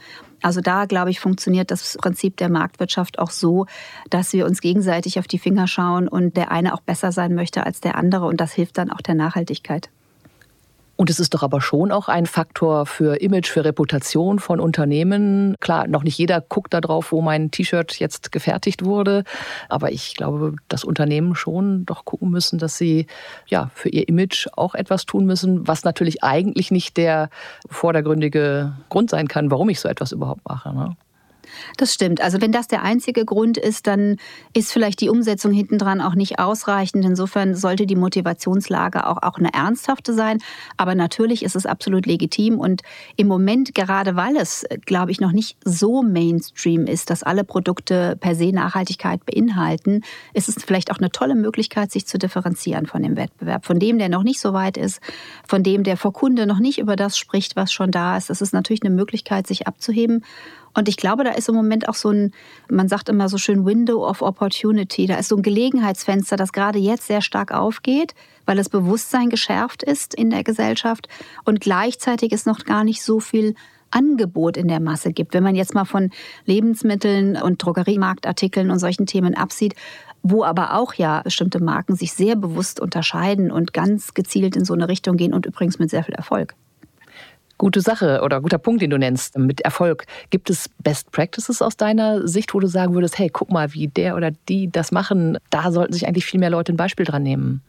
Also 0.42 0.62
da, 0.62 0.86
glaube 0.86 1.10
ich, 1.10 1.20
funktioniert 1.20 1.72
das 1.72 1.98
Prinzip 1.98 2.38
der 2.38 2.50
Marktwirtschaft 2.50 3.18
auch 3.18 3.32
so, 3.32 3.66
dass 4.10 4.34
wir 4.34 4.46
uns 4.46 4.62
gegenseitig 4.62 5.18
auf 5.18 5.28
die 5.28 5.40
Finger 5.40 5.68
schauen 5.68 6.08
und 6.08 6.38
der 6.38 6.52
eine 6.52 6.74
auch 6.74 6.82
besser 6.82 7.12
sein 7.12 7.34
möchte 7.34 7.66
als 7.66 7.82
der 7.82 7.96
andere. 7.96 8.25
Und 8.28 8.40
das 8.40 8.54
hilft 8.54 8.78
dann 8.78 8.92
auch 8.92 9.02
der 9.02 9.16
Nachhaltigkeit. 9.16 9.90
Und 10.96 11.10
es 11.10 11.20
ist 11.20 11.34
doch 11.34 11.44
aber 11.44 11.62
schon 11.62 11.92
auch 11.92 12.08
ein 12.08 12.25
Faktor 12.25 12.86
für 12.86 13.22
Image, 13.22 13.48
für 13.48 13.66
Reputation 13.66 14.40
von 14.40 14.60
Unternehmen. 14.60 15.56
Klar, 15.60 15.88
noch 15.88 16.04
nicht 16.04 16.18
jeder 16.18 16.42
guckt 16.42 16.74
darauf, 16.74 17.12
wo 17.12 17.22
mein 17.22 17.52
T-Shirt 17.52 18.00
jetzt 18.00 18.32
gefertigt 18.32 18.86
wurde. 18.86 19.24
Aber 19.68 19.92
ich 19.92 20.16
glaube, 20.16 20.56
dass 20.70 20.84
Unternehmen 20.84 21.36
schon 21.36 21.86
doch 21.86 22.06
gucken 22.06 22.30
müssen, 22.30 22.60
dass 22.60 22.78
sie 22.78 23.08
ja 23.48 23.72
für 23.74 23.90
ihr 23.90 24.08
Image 24.08 24.48
auch 24.56 24.74
etwas 24.75 25.06
tun 25.06 25.25
müssen, 25.25 25.68
was 25.68 25.84
natürlich 25.84 26.24
eigentlich 26.24 26.72
nicht 26.72 26.98
der 26.98 27.30
vordergründige 27.70 28.74
Grund 28.90 29.10
sein 29.10 29.28
kann, 29.28 29.52
warum 29.52 29.70
ich 29.70 29.80
so 29.80 29.90
etwas 29.90 30.14
überhaupt 30.14 30.48
mache. 30.48 30.74
Ne? 30.74 30.96
Das 31.78 31.94
stimmt. 31.94 32.22
Also 32.22 32.42
wenn 32.42 32.52
das 32.52 32.68
der 32.68 32.84
einzige 32.84 33.25
Grund 33.25 33.58
ist, 33.58 33.88
dann 33.88 34.18
ist 34.54 34.72
vielleicht 34.72 35.02
die 35.02 35.10
Umsetzung 35.10 35.52
hintendran 35.52 36.02
auch 36.02 36.16
nicht 36.16 36.40
ausreichend. 36.40 37.06
Insofern 37.06 37.56
sollte 37.56 37.86
die 37.86 37.96
Motivationslage 37.96 39.08
auch, 39.08 39.22
auch 39.22 39.38
eine 39.38 39.54
ernsthafte 39.54 40.14
sein. 40.14 40.40
Aber 40.78 40.96
natürlich 40.96 41.44
ist 41.44 41.56
es 41.56 41.66
absolut 41.66 42.06
legitim. 42.06 42.60
Und 42.60 42.82
im 43.16 43.28
Moment, 43.28 43.75
gerade 43.75 44.16
weil 44.16 44.36
es, 44.38 44.66
glaube 44.86 45.12
ich, 45.12 45.20
noch 45.20 45.32
nicht 45.32 45.58
so 45.64 46.04
Mainstream 46.04 46.86
ist, 46.86 47.10
dass 47.10 47.24
alle 47.24 47.44
Produkte 47.44 48.18
per 48.20 48.36
se 48.36 48.52
Nachhaltigkeit 48.52 49.25
beinhalten, 49.25 50.02
ist 50.34 50.50
es 50.50 50.64
vielleicht 50.64 50.92
auch 50.92 50.98
eine 50.98 51.12
tolle 51.12 51.36
Möglichkeit, 51.36 51.92
sich 51.92 52.06
zu 52.06 52.18
differenzieren 52.18 52.86
von 52.86 53.04
dem 53.04 53.18
Wettbewerb. 53.18 53.66
Von 53.66 53.80
dem, 53.80 53.98
der 53.98 54.10
noch 54.10 54.24
nicht 54.24 54.40
so 54.40 54.54
weit 54.54 54.78
ist, 54.78 55.02
von 55.48 55.64
dem, 55.64 55.84
der 55.84 55.98
vor 55.98 56.14
Kunde 56.14 56.46
noch 56.46 56.60
nicht 56.60 56.80
über 56.80 56.96
das 56.96 57.18
spricht, 57.18 57.56
was 57.56 57.72
schon 57.72 57.92
da 57.92 58.18
ist. 58.18 58.30
Das 58.30 58.42
ist 58.42 58.54
natürlich 58.54 58.84
eine 58.84 58.94
Möglichkeit, 58.94 59.48
sich 59.48 59.68
abzuheben. 59.68 60.24
Und 60.75 60.89
ich 60.89 60.98
glaube, 60.98 61.24
da 61.24 61.32
ist 61.32 61.50
im 61.50 61.55
Moment 61.55 61.88
auch 61.89 61.96
so 61.96 62.10
ein, 62.10 62.32
man 62.70 62.88
sagt 62.88 63.10
immer 63.10 63.29
so 63.29 63.38
schön 63.38 63.65
Window 63.65 64.08
of 64.08 64.22
Opportunity. 64.22 65.08
Da 65.08 65.15
ist 65.15 65.29
so 65.29 65.38
ein 65.38 65.41
Gelegenheitsfenster, 65.41 66.36
das 66.36 66.51
gerade 66.51 66.77
jetzt 66.77 67.08
sehr 67.08 67.22
stark 67.22 67.51
aufgeht, 67.51 68.13
weil 68.46 68.58
das 68.58 68.70
Bewusstsein 68.70 69.29
geschärft 69.29 69.82
ist 69.82 70.13
in 70.13 70.29
der 70.29 70.44
Gesellschaft 70.44 71.08
und 71.46 71.62
gleichzeitig 71.62 72.32
ist 72.32 72.46
noch 72.46 72.60
gar 72.65 72.84
nicht 72.84 73.01
so 73.01 73.20
viel 73.20 73.55
Angebot 73.91 74.58
in 74.58 74.67
der 74.67 74.82
Masse 74.82 75.13
gibt. 75.13 75.34
Wenn 75.34 75.44
man 75.44 75.55
jetzt 75.55 75.74
mal 75.74 75.86
von 75.86 76.12
Lebensmitteln 76.46 77.41
und 77.41 77.63
Drogeriemarktartikeln 77.63 78.70
und 78.70 78.79
solchen 78.79 79.05
Themen 79.05 79.36
absieht, 79.36 79.75
wo 80.22 80.44
aber 80.44 80.74
auch 80.74 80.96
ja 80.96 81.22
bestimmte 81.22 81.63
Marken 81.63 81.96
sich 81.96 82.12
sehr 82.12 82.36
bewusst 82.36 82.79
unterscheiden 82.82 83.51
und 83.51 83.74
ganz 83.74 84.13
gezielt 84.13 84.55
in 84.55 84.65
so 84.65 84.74
eine 84.74 84.89
Richtung 84.89 85.15
gehen 85.15 85.34
und 85.34 85.46
übrigens 85.46 85.79
mit 85.79 85.89
sehr 85.89 86.03
viel 86.03 86.15
Erfolg 86.15 86.55
gute 87.58 87.82
Sache 87.82 88.22
oder 88.24 88.42
guter 88.42 88.58
Punkt, 88.58 88.82
den 88.82 88.90
du 88.90 88.98
nennst, 88.98 89.38
mit 89.38 89.62
Erfolg. 89.62 90.06
Gibt 90.30 90.50
es 90.50 90.70
Best 90.84 91.12
Practices 91.12 91.62
aus 91.62 91.78
deiner 91.78 92.28
Sicht, 92.28 92.54
wo 92.54 92.60
du 92.60 92.68
sagen 92.68 92.94
würdest, 92.94 93.18
hey, 93.18 93.30
guck 93.30 93.52
mal, 93.52 93.74
wie 93.74 93.88
der 93.88 94.16
oder 94.16 94.32
die 94.50 94.70
das 94.72 94.92
machen, 94.92 95.38
da 95.50 95.72
sollten 95.72 95.94
sich 95.94 96.08
eigentlich 96.08 96.26
viel 96.26 96.40
mehr 96.40 96.50
Leute 96.50 96.74
ein 96.74 96.78
Beispiel 96.78 97.06
dran 97.06 97.24
nehmen? 97.24 97.62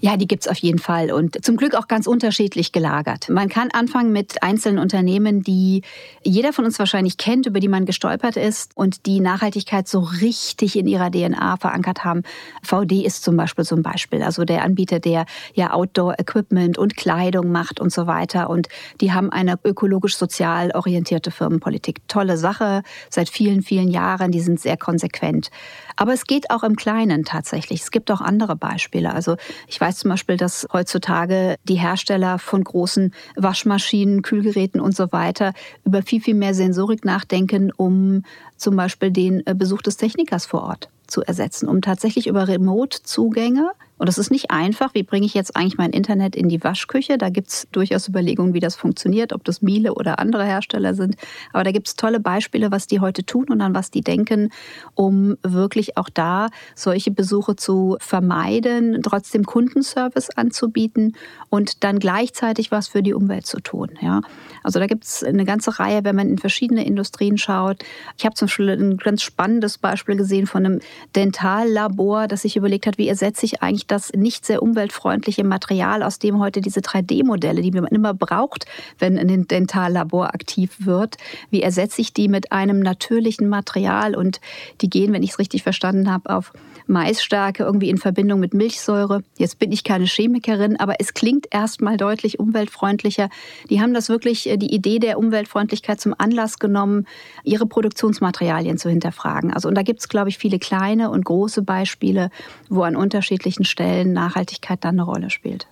Ja, 0.00 0.16
die 0.16 0.26
gibt's 0.26 0.48
auf 0.48 0.58
jeden 0.58 0.78
Fall 0.78 1.12
und 1.12 1.44
zum 1.44 1.56
Glück 1.56 1.74
auch 1.74 1.88
ganz 1.88 2.06
unterschiedlich 2.06 2.72
gelagert. 2.72 3.28
Man 3.28 3.48
kann 3.48 3.70
anfangen 3.72 4.12
mit 4.12 4.42
einzelnen 4.42 4.78
Unternehmen, 4.78 5.42
die 5.42 5.82
jeder 6.22 6.52
von 6.52 6.64
uns 6.64 6.78
wahrscheinlich 6.78 7.16
kennt, 7.16 7.46
über 7.46 7.60
die 7.60 7.68
man 7.68 7.84
gestolpert 7.84 8.36
ist 8.36 8.72
und 8.76 9.06
die 9.06 9.20
Nachhaltigkeit 9.20 9.88
so 9.88 10.00
richtig 10.00 10.76
in 10.76 10.86
ihrer 10.86 11.10
DNA 11.10 11.56
verankert 11.56 12.04
haben. 12.04 12.22
VD 12.62 13.04
ist 13.04 13.24
zum 13.24 13.36
Beispiel 13.36 13.64
so 13.64 13.76
ein 13.76 13.82
Beispiel, 13.82 14.22
also 14.22 14.44
der 14.44 14.62
Anbieter, 14.62 15.00
der 15.00 15.26
ja 15.54 15.72
Outdoor-Equipment 15.72 16.78
und 16.78 16.96
Kleidung 16.96 17.50
macht 17.50 17.80
und 17.80 17.92
so 17.92 18.06
weiter. 18.06 18.50
Und 18.50 18.68
die 19.00 19.12
haben 19.12 19.30
eine 19.30 19.58
ökologisch-sozial 19.64 20.72
orientierte 20.72 21.30
Firmenpolitik. 21.30 22.06
Tolle 22.08 22.36
Sache, 22.36 22.82
seit 23.10 23.28
vielen, 23.28 23.62
vielen 23.62 23.88
Jahren, 23.88 24.32
die 24.32 24.40
sind 24.40 24.60
sehr 24.60 24.76
konsequent. 24.76 25.50
Aber 25.96 26.12
es 26.12 26.24
geht 26.24 26.50
auch 26.50 26.62
im 26.62 26.76
Kleinen 26.76 27.24
tatsächlich. 27.24 27.82
Es 27.82 27.90
gibt 27.90 28.10
auch 28.10 28.20
andere 28.20 28.56
Beispiele. 28.56 29.12
Also 29.12 29.36
ich 29.72 29.80
weiß 29.80 30.00
zum 30.00 30.10
Beispiel, 30.10 30.36
dass 30.36 30.66
heutzutage 30.70 31.56
die 31.64 31.76
Hersteller 31.76 32.38
von 32.38 32.62
großen 32.62 33.14
Waschmaschinen, 33.36 34.20
Kühlgeräten 34.20 34.82
und 34.82 34.94
so 34.94 35.12
weiter 35.12 35.54
über 35.86 36.02
viel, 36.02 36.20
viel 36.20 36.34
mehr 36.34 36.52
Sensorik 36.52 37.06
nachdenken, 37.06 37.72
um 37.74 38.22
zum 38.58 38.76
Beispiel 38.76 39.10
den 39.10 39.46
äh, 39.46 39.54
Besuch 39.54 39.80
des 39.80 39.96
Technikers 39.96 40.44
vor 40.44 40.64
Ort 40.64 40.90
zu 41.06 41.22
ersetzen, 41.22 41.68
um 41.68 41.80
tatsächlich 41.80 42.26
über 42.26 42.48
Remote-Zugänge 42.48 43.70
Und 44.02 44.08
das 44.08 44.18
ist 44.18 44.32
nicht 44.32 44.50
einfach. 44.50 44.94
Wie 44.94 45.04
bringe 45.04 45.26
ich 45.26 45.32
jetzt 45.32 45.54
eigentlich 45.54 45.78
mein 45.78 45.92
Internet 45.92 46.34
in 46.34 46.48
die 46.48 46.64
Waschküche? 46.64 47.18
Da 47.18 47.28
gibt 47.28 47.50
es 47.50 47.68
durchaus 47.70 48.08
Überlegungen, 48.08 48.52
wie 48.52 48.58
das 48.58 48.74
funktioniert, 48.74 49.32
ob 49.32 49.44
das 49.44 49.62
Miele 49.62 49.94
oder 49.94 50.18
andere 50.18 50.44
Hersteller 50.44 50.94
sind. 50.94 51.14
Aber 51.52 51.62
da 51.62 51.70
gibt 51.70 51.86
es 51.86 51.94
tolle 51.94 52.18
Beispiele, 52.18 52.72
was 52.72 52.88
die 52.88 52.98
heute 52.98 53.22
tun 53.24 53.46
und 53.48 53.60
an 53.60 53.76
was 53.76 53.92
die 53.92 54.00
denken, 54.00 54.50
um 54.96 55.36
wirklich 55.44 55.96
auch 55.98 56.08
da 56.08 56.48
solche 56.74 57.12
Besuche 57.12 57.54
zu 57.54 57.96
vermeiden, 58.00 59.00
trotzdem 59.04 59.44
Kundenservice 59.44 60.30
anzubieten 60.30 61.14
und 61.48 61.84
dann 61.84 62.00
gleichzeitig 62.00 62.72
was 62.72 62.88
für 62.88 63.04
die 63.04 63.14
Umwelt 63.14 63.46
zu 63.46 63.60
tun. 63.60 63.90
Ja? 64.00 64.22
Also 64.64 64.80
da 64.80 64.88
gibt 64.88 65.04
es 65.04 65.22
eine 65.22 65.44
ganze 65.44 65.78
Reihe, 65.78 66.02
wenn 66.02 66.16
man 66.16 66.28
in 66.28 66.38
verschiedene 66.38 66.84
Industrien 66.84 67.38
schaut. 67.38 67.84
Ich 68.18 68.24
habe 68.24 68.34
zum 68.34 68.46
Beispiel 68.46 68.70
ein 68.70 68.96
ganz 68.96 69.22
spannendes 69.22 69.78
Beispiel 69.78 70.16
gesehen 70.16 70.48
von 70.48 70.66
einem 70.66 70.80
Dentallabor, 71.14 72.26
das 72.26 72.42
sich 72.42 72.56
überlegt 72.56 72.88
hat, 72.88 72.98
wie 72.98 73.06
ersetze 73.06 73.46
ich 73.46 73.62
eigentlich 73.62 73.91
das 73.92 74.12
nicht 74.12 74.46
sehr 74.46 74.62
umweltfreundliche 74.62 75.44
Material, 75.44 76.02
aus 76.02 76.18
dem 76.18 76.40
heute 76.40 76.60
diese 76.60 76.80
3D-Modelle, 76.80 77.62
die 77.62 77.70
man 77.70 77.86
immer 77.86 78.14
braucht, 78.14 78.66
wenn 78.98 79.18
ein 79.18 79.46
Dentallabor 79.46 80.34
aktiv 80.34 80.74
wird, 80.80 81.16
wie 81.50 81.62
ersetze 81.62 82.00
ich 82.00 82.12
die 82.12 82.28
mit 82.28 82.50
einem 82.52 82.80
natürlichen 82.80 83.48
Material 83.48 84.16
und 84.16 84.40
die 84.80 84.90
gehen, 84.90 85.12
wenn 85.12 85.22
ich 85.22 85.30
es 85.30 85.38
richtig 85.38 85.62
verstanden 85.62 86.10
habe, 86.10 86.34
auf 86.34 86.52
Maisstärke 86.86 87.62
irgendwie 87.62 87.90
in 87.90 87.98
Verbindung 87.98 88.40
mit 88.40 88.54
Milchsäure. 88.54 89.22
Jetzt 89.38 89.58
bin 89.58 89.72
ich 89.72 89.84
keine 89.84 90.06
Chemikerin, 90.06 90.78
aber 90.78 90.96
es 90.98 91.14
klingt 91.14 91.46
erstmal 91.50 91.96
deutlich 91.96 92.38
umweltfreundlicher. 92.38 93.28
Die 93.70 93.80
haben 93.80 93.94
das 93.94 94.08
wirklich, 94.08 94.48
äh, 94.48 94.56
die 94.56 94.74
Idee 94.74 94.98
der 94.98 95.18
Umweltfreundlichkeit 95.18 96.00
zum 96.00 96.14
Anlass 96.16 96.58
genommen, 96.58 97.06
ihre 97.44 97.66
Produktionsmaterialien 97.66 98.78
zu 98.78 98.88
hinterfragen. 98.88 99.52
Also, 99.52 99.68
und 99.68 99.74
da 99.74 99.82
gibt 99.82 100.00
es, 100.00 100.08
glaube 100.08 100.28
ich, 100.28 100.38
viele 100.38 100.58
kleine 100.58 101.10
und 101.10 101.24
große 101.24 101.62
Beispiele, 101.62 102.30
wo 102.68 102.82
an 102.82 102.96
unterschiedlichen 102.96 103.64
Stellen 103.72 104.12
Nachhaltigkeit 104.12 104.84
dann 104.84 104.94
eine 104.94 105.02
Rolle 105.02 105.30
spielt. 105.30 105.66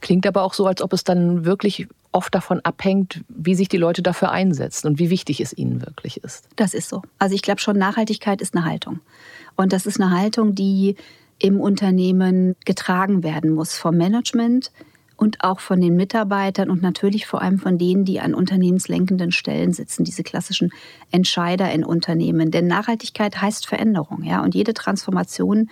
Klingt 0.00 0.26
aber 0.26 0.42
auch 0.42 0.54
so, 0.54 0.66
als 0.66 0.82
ob 0.82 0.92
es 0.92 1.04
dann 1.04 1.44
wirklich 1.44 1.86
oft 2.12 2.34
davon 2.34 2.60
abhängt, 2.60 3.22
wie 3.28 3.54
sich 3.54 3.68
die 3.68 3.78
Leute 3.78 4.02
dafür 4.02 4.30
einsetzen 4.30 4.86
und 4.86 4.98
wie 4.98 5.10
wichtig 5.10 5.40
es 5.40 5.56
ihnen 5.56 5.80
wirklich 5.80 6.22
ist. 6.22 6.46
Das 6.56 6.74
ist 6.74 6.88
so. 6.88 7.02
Also 7.18 7.34
ich 7.34 7.42
glaube 7.42 7.60
schon, 7.60 7.78
Nachhaltigkeit 7.78 8.42
ist 8.42 8.54
eine 8.54 8.64
Haltung. 8.64 9.00
Und 9.56 9.72
das 9.72 9.86
ist 9.86 10.00
eine 10.00 10.10
Haltung, 10.10 10.54
die 10.54 10.96
im 11.38 11.60
Unternehmen 11.60 12.54
getragen 12.64 13.22
werden 13.22 13.50
muss 13.50 13.76
vom 13.76 13.96
Management 13.96 14.70
und 15.16 15.42
auch 15.42 15.60
von 15.60 15.80
den 15.80 15.96
Mitarbeitern 15.96 16.68
und 16.68 16.82
natürlich 16.82 17.26
vor 17.26 17.42
allem 17.42 17.58
von 17.58 17.78
denen, 17.78 18.04
die 18.04 18.20
an 18.20 18.34
unternehmenslenkenden 18.34 19.32
Stellen 19.32 19.72
sitzen, 19.72 20.04
diese 20.04 20.22
klassischen 20.22 20.70
Entscheider 21.10 21.70
in 21.72 21.84
Unternehmen. 21.84 22.50
Denn 22.50 22.66
Nachhaltigkeit 22.66 23.40
heißt 23.40 23.66
Veränderung, 23.66 24.22
ja, 24.24 24.42
und 24.42 24.54
jede 24.54 24.74
Transformation 24.74 25.70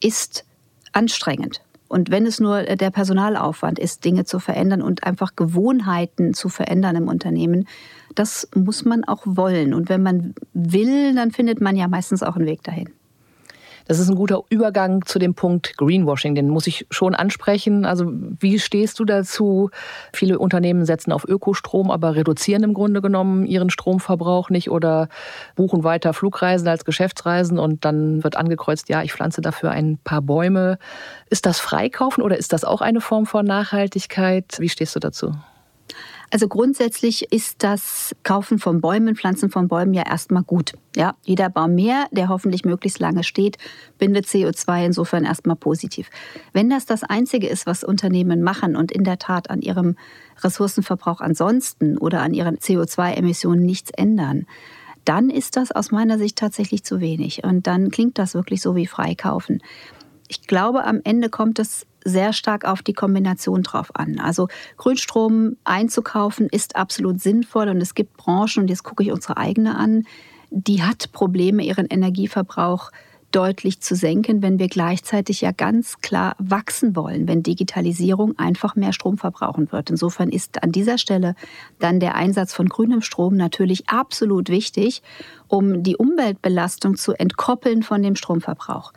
ist 0.00 0.44
anstrengend. 0.92 1.60
Und 1.88 2.10
wenn 2.10 2.24
es 2.24 2.40
nur 2.40 2.62
der 2.62 2.90
Personalaufwand 2.90 3.78
ist, 3.78 4.04
Dinge 4.06 4.24
zu 4.24 4.38
verändern 4.38 4.80
und 4.80 5.04
einfach 5.04 5.36
Gewohnheiten 5.36 6.32
zu 6.32 6.48
verändern 6.48 6.96
im 6.96 7.08
Unternehmen, 7.08 7.68
das 8.14 8.48
muss 8.54 8.86
man 8.86 9.04
auch 9.04 9.22
wollen. 9.26 9.74
Und 9.74 9.90
wenn 9.90 10.02
man 10.02 10.34
will, 10.54 11.14
dann 11.14 11.32
findet 11.32 11.60
man 11.60 11.76
ja 11.76 11.88
meistens 11.88 12.22
auch 12.22 12.36
einen 12.36 12.46
Weg 12.46 12.62
dahin. 12.62 12.88
Das 13.92 13.98
ist 13.98 14.08
ein 14.08 14.16
guter 14.16 14.40
Übergang 14.48 15.04
zu 15.04 15.18
dem 15.18 15.34
Punkt 15.34 15.76
Greenwashing. 15.76 16.34
Den 16.34 16.48
muss 16.48 16.66
ich 16.66 16.86
schon 16.88 17.14
ansprechen. 17.14 17.84
Also 17.84 18.10
wie 18.40 18.58
stehst 18.58 18.98
du 18.98 19.04
dazu? 19.04 19.68
Viele 20.14 20.38
Unternehmen 20.38 20.86
setzen 20.86 21.12
auf 21.12 21.28
Ökostrom, 21.28 21.90
aber 21.90 22.14
reduzieren 22.14 22.62
im 22.62 22.72
Grunde 22.72 23.02
genommen 23.02 23.44
ihren 23.44 23.68
Stromverbrauch 23.68 24.48
nicht 24.48 24.70
oder 24.70 25.10
buchen 25.56 25.84
weiter 25.84 26.14
Flugreisen 26.14 26.68
als 26.68 26.86
Geschäftsreisen 26.86 27.58
und 27.58 27.84
dann 27.84 28.24
wird 28.24 28.38
angekreuzt, 28.38 28.88
ja, 28.88 29.02
ich 29.02 29.12
pflanze 29.12 29.42
dafür 29.42 29.72
ein 29.72 29.98
paar 30.02 30.22
Bäume. 30.22 30.78
Ist 31.28 31.44
das 31.44 31.60
Freikaufen 31.60 32.22
oder 32.22 32.38
ist 32.38 32.54
das 32.54 32.64
auch 32.64 32.80
eine 32.80 33.02
Form 33.02 33.26
von 33.26 33.44
Nachhaltigkeit? 33.44 34.56
Wie 34.58 34.70
stehst 34.70 34.96
du 34.96 35.00
dazu? 35.00 35.34
Also 36.32 36.48
grundsätzlich 36.48 37.30
ist 37.30 37.62
das 37.62 38.16
Kaufen 38.22 38.58
von 38.58 38.80
Bäumen, 38.80 39.16
Pflanzen 39.16 39.50
von 39.50 39.68
Bäumen 39.68 39.92
ja 39.92 40.04
erstmal 40.06 40.42
gut. 40.42 40.72
Ja, 40.96 41.14
jeder 41.24 41.50
Baum 41.50 41.74
mehr, 41.74 42.06
der 42.10 42.30
hoffentlich 42.30 42.64
möglichst 42.64 43.00
lange 43.00 43.22
steht, 43.22 43.58
bindet 43.98 44.24
CO2 44.24 44.86
insofern 44.86 45.24
erstmal 45.24 45.56
positiv. 45.56 46.08
Wenn 46.54 46.70
das 46.70 46.86
das 46.86 47.04
einzige 47.04 47.48
ist, 47.48 47.66
was 47.66 47.84
Unternehmen 47.84 48.42
machen 48.42 48.76
und 48.76 48.90
in 48.90 49.04
der 49.04 49.18
Tat 49.18 49.50
an 49.50 49.60
ihrem 49.60 49.96
Ressourcenverbrauch 50.42 51.20
ansonsten 51.20 51.98
oder 51.98 52.22
an 52.22 52.32
ihren 52.32 52.56
CO2-Emissionen 52.56 53.66
nichts 53.66 53.90
ändern, 53.90 54.46
dann 55.04 55.28
ist 55.28 55.58
das 55.58 55.70
aus 55.70 55.90
meiner 55.90 56.16
Sicht 56.16 56.38
tatsächlich 56.38 56.82
zu 56.82 57.00
wenig. 57.00 57.44
Und 57.44 57.66
dann 57.66 57.90
klingt 57.90 58.16
das 58.16 58.32
wirklich 58.32 58.62
so 58.62 58.74
wie 58.74 58.86
Freikaufen. 58.86 59.62
Ich 60.28 60.46
glaube, 60.46 60.84
am 60.84 61.02
Ende 61.04 61.28
kommt 61.28 61.58
es 61.58 61.86
sehr 62.04 62.32
stark 62.32 62.64
auf 62.64 62.82
die 62.82 62.92
Kombination 62.92 63.62
drauf 63.62 63.94
an. 63.94 64.18
Also 64.18 64.48
Grünstrom 64.76 65.56
einzukaufen 65.64 66.48
ist 66.48 66.76
absolut 66.76 67.20
sinnvoll 67.20 67.68
und 67.68 67.80
es 67.80 67.94
gibt 67.94 68.16
Branchen, 68.16 68.62
und 68.62 68.68
jetzt 68.68 68.82
gucke 68.82 69.02
ich 69.02 69.12
unsere 69.12 69.36
eigene 69.36 69.76
an, 69.76 70.04
die 70.50 70.82
hat 70.82 71.12
Probleme, 71.12 71.64
ihren 71.64 71.86
Energieverbrauch 71.86 72.90
deutlich 73.32 73.80
zu 73.80 73.96
senken, 73.96 74.42
wenn 74.42 74.58
wir 74.58 74.68
gleichzeitig 74.68 75.40
ja 75.40 75.52
ganz 75.52 75.98
klar 76.00 76.36
wachsen 76.38 76.94
wollen, 76.94 77.26
wenn 77.26 77.42
Digitalisierung 77.42 78.38
einfach 78.38 78.76
mehr 78.76 78.92
Strom 78.92 79.18
verbrauchen 79.18 79.72
wird. 79.72 79.90
Insofern 79.90 80.28
ist 80.28 80.62
an 80.62 80.70
dieser 80.70 80.98
Stelle 80.98 81.34
dann 81.78 81.98
der 81.98 82.14
Einsatz 82.14 82.52
von 82.52 82.68
grünem 82.68 83.00
Strom 83.00 83.36
natürlich 83.36 83.88
absolut 83.88 84.48
wichtig, 84.48 85.02
um 85.48 85.82
die 85.82 85.96
Umweltbelastung 85.96 86.96
zu 86.96 87.12
entkoppeln 87.14 87.82
von 87.82 88.02
dem 88.02 88.16
Stromverbrauch. 88.16 88.92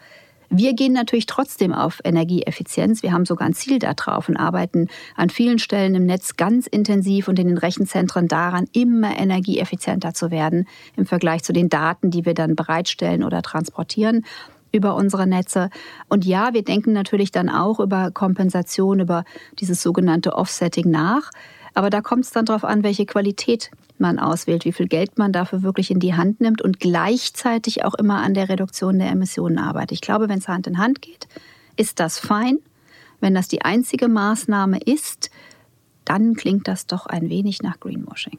Wir 0.49 0.73
gehen 0.73 0.93
natürlich 0.93 1.25
trotzdem 1.25 1.73
auf 1.73 2.01
Energieeffizienz. 2.03 3.03
Wir 3.03 3.11
haben 3.11 3.25
sogar 3.25 3.47
ein 3.47 3.53
Ziel 3.53 3.79
darauf 3.79 4.29
und 4.29 4.37
arbeiten 4.37 4.87
an 5.15 5.29
vielen 5.29 5.59
Stellen 5.59 5.95
im 5.95 6.05
Netz 6.05 6.35
ganz 6.35 6.67
intensiv 6.67 7.27
und 7.27 7.39
in 7.39 7.47
den 7.47 7.57
Rechenzentren 7.57 8.27
daran, 8.27 8.67
immer 8.73 9.17
energieeffizienter 9.17 10.13
zu 10.13 10.31
werden 10.31 10.67
im 10.95 11.05
Vergleich 11.05 11.43
zu 11.43 11.53
den 11.53 11.69
Daten, 11.69 12.11
die 12.11 12.25
wir 12.25 12.33
dann 12.33 12.55
bereitstellen 12.55 13.23
oder 13.23 13.41
transportieren 13.41 14.25
über 14.71 14.95
unsere 14.95 15.25
Netze. 15.25 15.69
Und 16.09 16.25
ja, 16.25 16.53
wir 16.53 16.63
denken 16.63 16.91
natürlich 16.91 17.31
dann 17.31 17.49
auch 17.49 17.79
über 17.79 18.11
Kompensation, 18.11 18.99
über 18.99 19.23
dieses 19.59 19.81
sogenannte 19.81 20.33
Offsetting 20.33 20.91
nach. 20.91 21.31
Aber 21.75 21.89
da 21.89 22.01
kommt 22.01 22.25
es 22.25 22.31
dann 22.31 22.45
darauf 22.45 22.63
an, 22.63 22.83
welche 22.83 23.05
Qualität 23.05 23.69
man 23.97 24.17
auswählt, 24.17 24.65
wie 24.65 24.71
viel 24.71 24.87
Geld 24.87 25.17
man 25.17 25.31
dafür 25.31 25.61
wirklich 25.61 25.91
in 25.91 25.99
die 25.99 26.15
Hand 26.15 26.41
nimmt 26.41 26.61
und 26.61 26.79
gleichzeitig 26.79 27.83
auch 27.85 27.93
immer 27.93 28.21
an 28.21 28.33
der 28.33 28.49
Reduktion 28.49 28.97
der 28.97 29.09
Emissionen 29.09 29.57
arbeitet. 29.57 29.91
Ich 29.91 30.01
glaube, 30.01 30.27
wenn 30.29 30.39
es 30.39 30.47
Hand 30.47 30.67
in 30.67 30.77
Hand 30.77 31.01
geht, 31.01 31.27
ist 31.75 31.99
das 31.99 32.17
fein. 32.17 32.59
Wenn 33.19 33.33
das 33.33 33.47
die 33.47 33.61
einzige 33.61 34.07
Maßnahme 34.07 34.79
ist, 34.79 35.29
dann 36.05 36.35
klingt 36.35 36.67
das 36.67 36.87
doch 36.87 37.05
ein 37.05 37.29
wenig 37.29 37.61
nach 37.61 37.79
Greenwashing. 37.79 38.37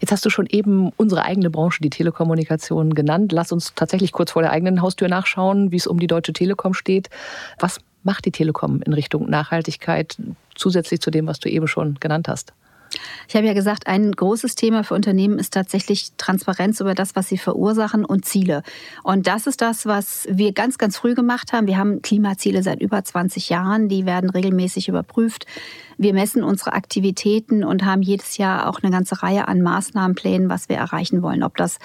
Jetzt 0.00 0.10
hast 0.10 0.24
du 0.24 0.30
schon 0.30 0.46
eben 0.46 0.90
unsere 0.96 1.22
eigene 1.22 1.50
Branche, 1.50 1.80
die 1.82 1.90
Telekommunikation, 1.90 2.94
genannt. 2.94 3.30
Lass 3.30 3.52
uns 3.52 3.74
tatsächlich 3.74 4.10
kurz 4.10 4.32
vor 4.32 4.42
der 4.42 4.50
eigenen 4.50 4.82
Haustür 4.82 5.08
nachschauen, 5.08 5.70
wie 5.70 5.76
es 5.76 5.86
um 5.86 6.00
die 6.00 6.08
Deutsche 6.08 6.32
Telekom 6.32 6.74
steht. 6.74 7.08
Was 7.58 7.80
macht 8.02 8.24
die 8.24 8.32
Telekom 8.32 8.82
in 8.82 8.92
Richtung 8.92 9.28
Nachhaltigkeit 9.28 10.16
zusätzlich 10.54 11.00
zu 11.00 11.10
dem, 11.10 11.26
was 11.26 11.40
du 11.40 11.48
eben 11.48 11.68
schon 11.68 11.96
genannt 12.00 12.28
hast? 12.28 12.52
Ich 13.28 13.36
habe 13.36 13.46
ja 13.46 13.52
gesagt, 13.52 13.86
ein 13.86 14.10
großes 14.10 14.56
Thema 14.56 14.82
für 14.82 14.94
Unternehmen 14.94 15.38
ist 15.38 15.54
tatsächlich 15.54 16.12
Transparenz 16.16 16.80
über 16.80 16.94
das, 16.94 17.14
was 17.14 17.28
sie 17.28 17.38
verursachen 17.38 18.04
und 18.04 18.24
Ziele. 18.24 18.62
Und 19.04 19.26
das 19.26 19.46
ist 19.46 19.60
das, 19.60 19.86
was 19.86 20.26
wir 20.30 20.52
ganz, 20.52 20.78
ganz 20.78 20.96
früh 20.96 21.14
gemacht 21.14 21.52
haben. 21.52 21.66
Wir 21.66 21.76
haben 21.76 22.02
Klimaziele 22.02 22.62
seit 22.62 22.80
über 22.80 23.02
20 23.02 23.48
Jahren, 23.48 23.88
die 23.88 24.06
werden 24.06 24.30
regelmäßig 24.30 24.88
überprüft. 24.88 25.46
Wir 26.02 26.14
messen 26.14 26.42
unsere 26.42 26.72
Aktivitäten 26.72 27.62
und 27.62 27.84
haben 27.84 28.00
jedes 28.00 28.38
Jahr 28.38 28.70
auch 28.70 28.82
eine 28.82 28.90
ganze 28.90 29.22
Reihe 29.22 29.48
an 29.48 29.60
Maßnahmenplänen, 29.60 30.48
was 30.48 30.70
wir 30.70 30.76
erreichen 30.76 31.20
wollen. 31.20 31.42
Ob 31.42 31.58
das 31.58 31.78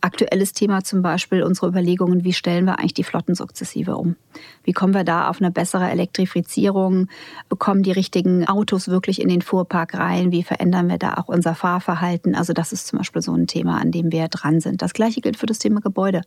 aktuelles 0.00 0.52
Thema 0.52 0.82
zum 0.82 1.02
Beispiel 1.02 1.44
unsere 1.44 1.68
Überlegungen, 1.68 2.24
wie 2.24 2.32
stellen 2.32 2.64
wir 2.64 2.80
eigentlich 2.80 2.94
die 2.94 3.04
Flotten 3.04 3.36
sukzessive 3.36 3.94
um? 3.94 4.16
Wie 4.64 4.72
kommen 4.72 4.92
wir 4.92 5.04
da 5.04 5.28
auf 5.28 5.40
eine 5.40 5.52
bessere 5.52 5.88
Elektrifizierung? 5.88 7.06
Bekommen 7.48 7.84
die 7.84 7.92
richtigen 7.92 8.44
Autos 8.48 8.88
wirklich 8.88 9.22
in 9.22 9.28
den 9.28 9.40
Fuhrpark 9.40 9.94
rein? 9.96 10.32
Wie 10.32 10.42
verändern 10.42 10.88
wir 10.88 10.98
da 10.98 11.14
auch 11.14 11.28
unser 11.28 11.54
Fahrverhalten? 11.54 12.34
Also 12.34 12.52
das 12.52 12.72
ist 12.72 12.88
zum 12.88 12.98
Beispiel 12.98 13.22
so 13.22 13.32
ein 13.32 13.46
Thema, 13.46 13.80
an 13.80 13.92
dem 13.92 14.10
wir 14.10 14.26
dran 14.26 14.58
sind. 14.58 14.82
Das 14.82 14.94
gleiche 14.94 15.20
gilt 15.20 15.36
für 15.36 15.46
das 15.46 15.60
Thema 15.60 15.80
Gebäude 15.80 16.22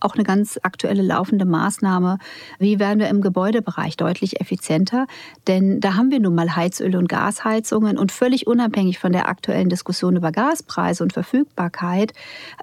auch 0.00 0.14
eine 0.14 0.24
ganz 0.24 0.58
aktuelle 0.62 1.02
laufende 1.02 1.44
Maßnahme. 1.44 2.18
Wie 2.58 2.78
werden 2.78 2.98
wir 2.98 3.08
im 3.08 3.20
Gebäudebereich 3.20 3.96
deutlich 3.96 4.40
effizienter? 4.40 5.06
Denn 5.46 5.80
da 5.80 5.94
haben 5.94 6.10
wir 6.10 6.20
nun 6.20 6.34
mal 6.34 6.56
Heizöl- 6.56 6.96
und 6.96 7.08
Gasheizungen 7.08 7.98
und 7.98 8.12
völlig 8.12 8.46
unabhängig 8.46 8.98
von 8.98 9.12
der 9.12 9.28
aktuellen 9.28 9.68
Diskussion 9.68 10.16
über 10.16 10.32
Gaspreise 10.32 11.02
und 11.02 11.12
Verfügbarkeit 11.12 12.12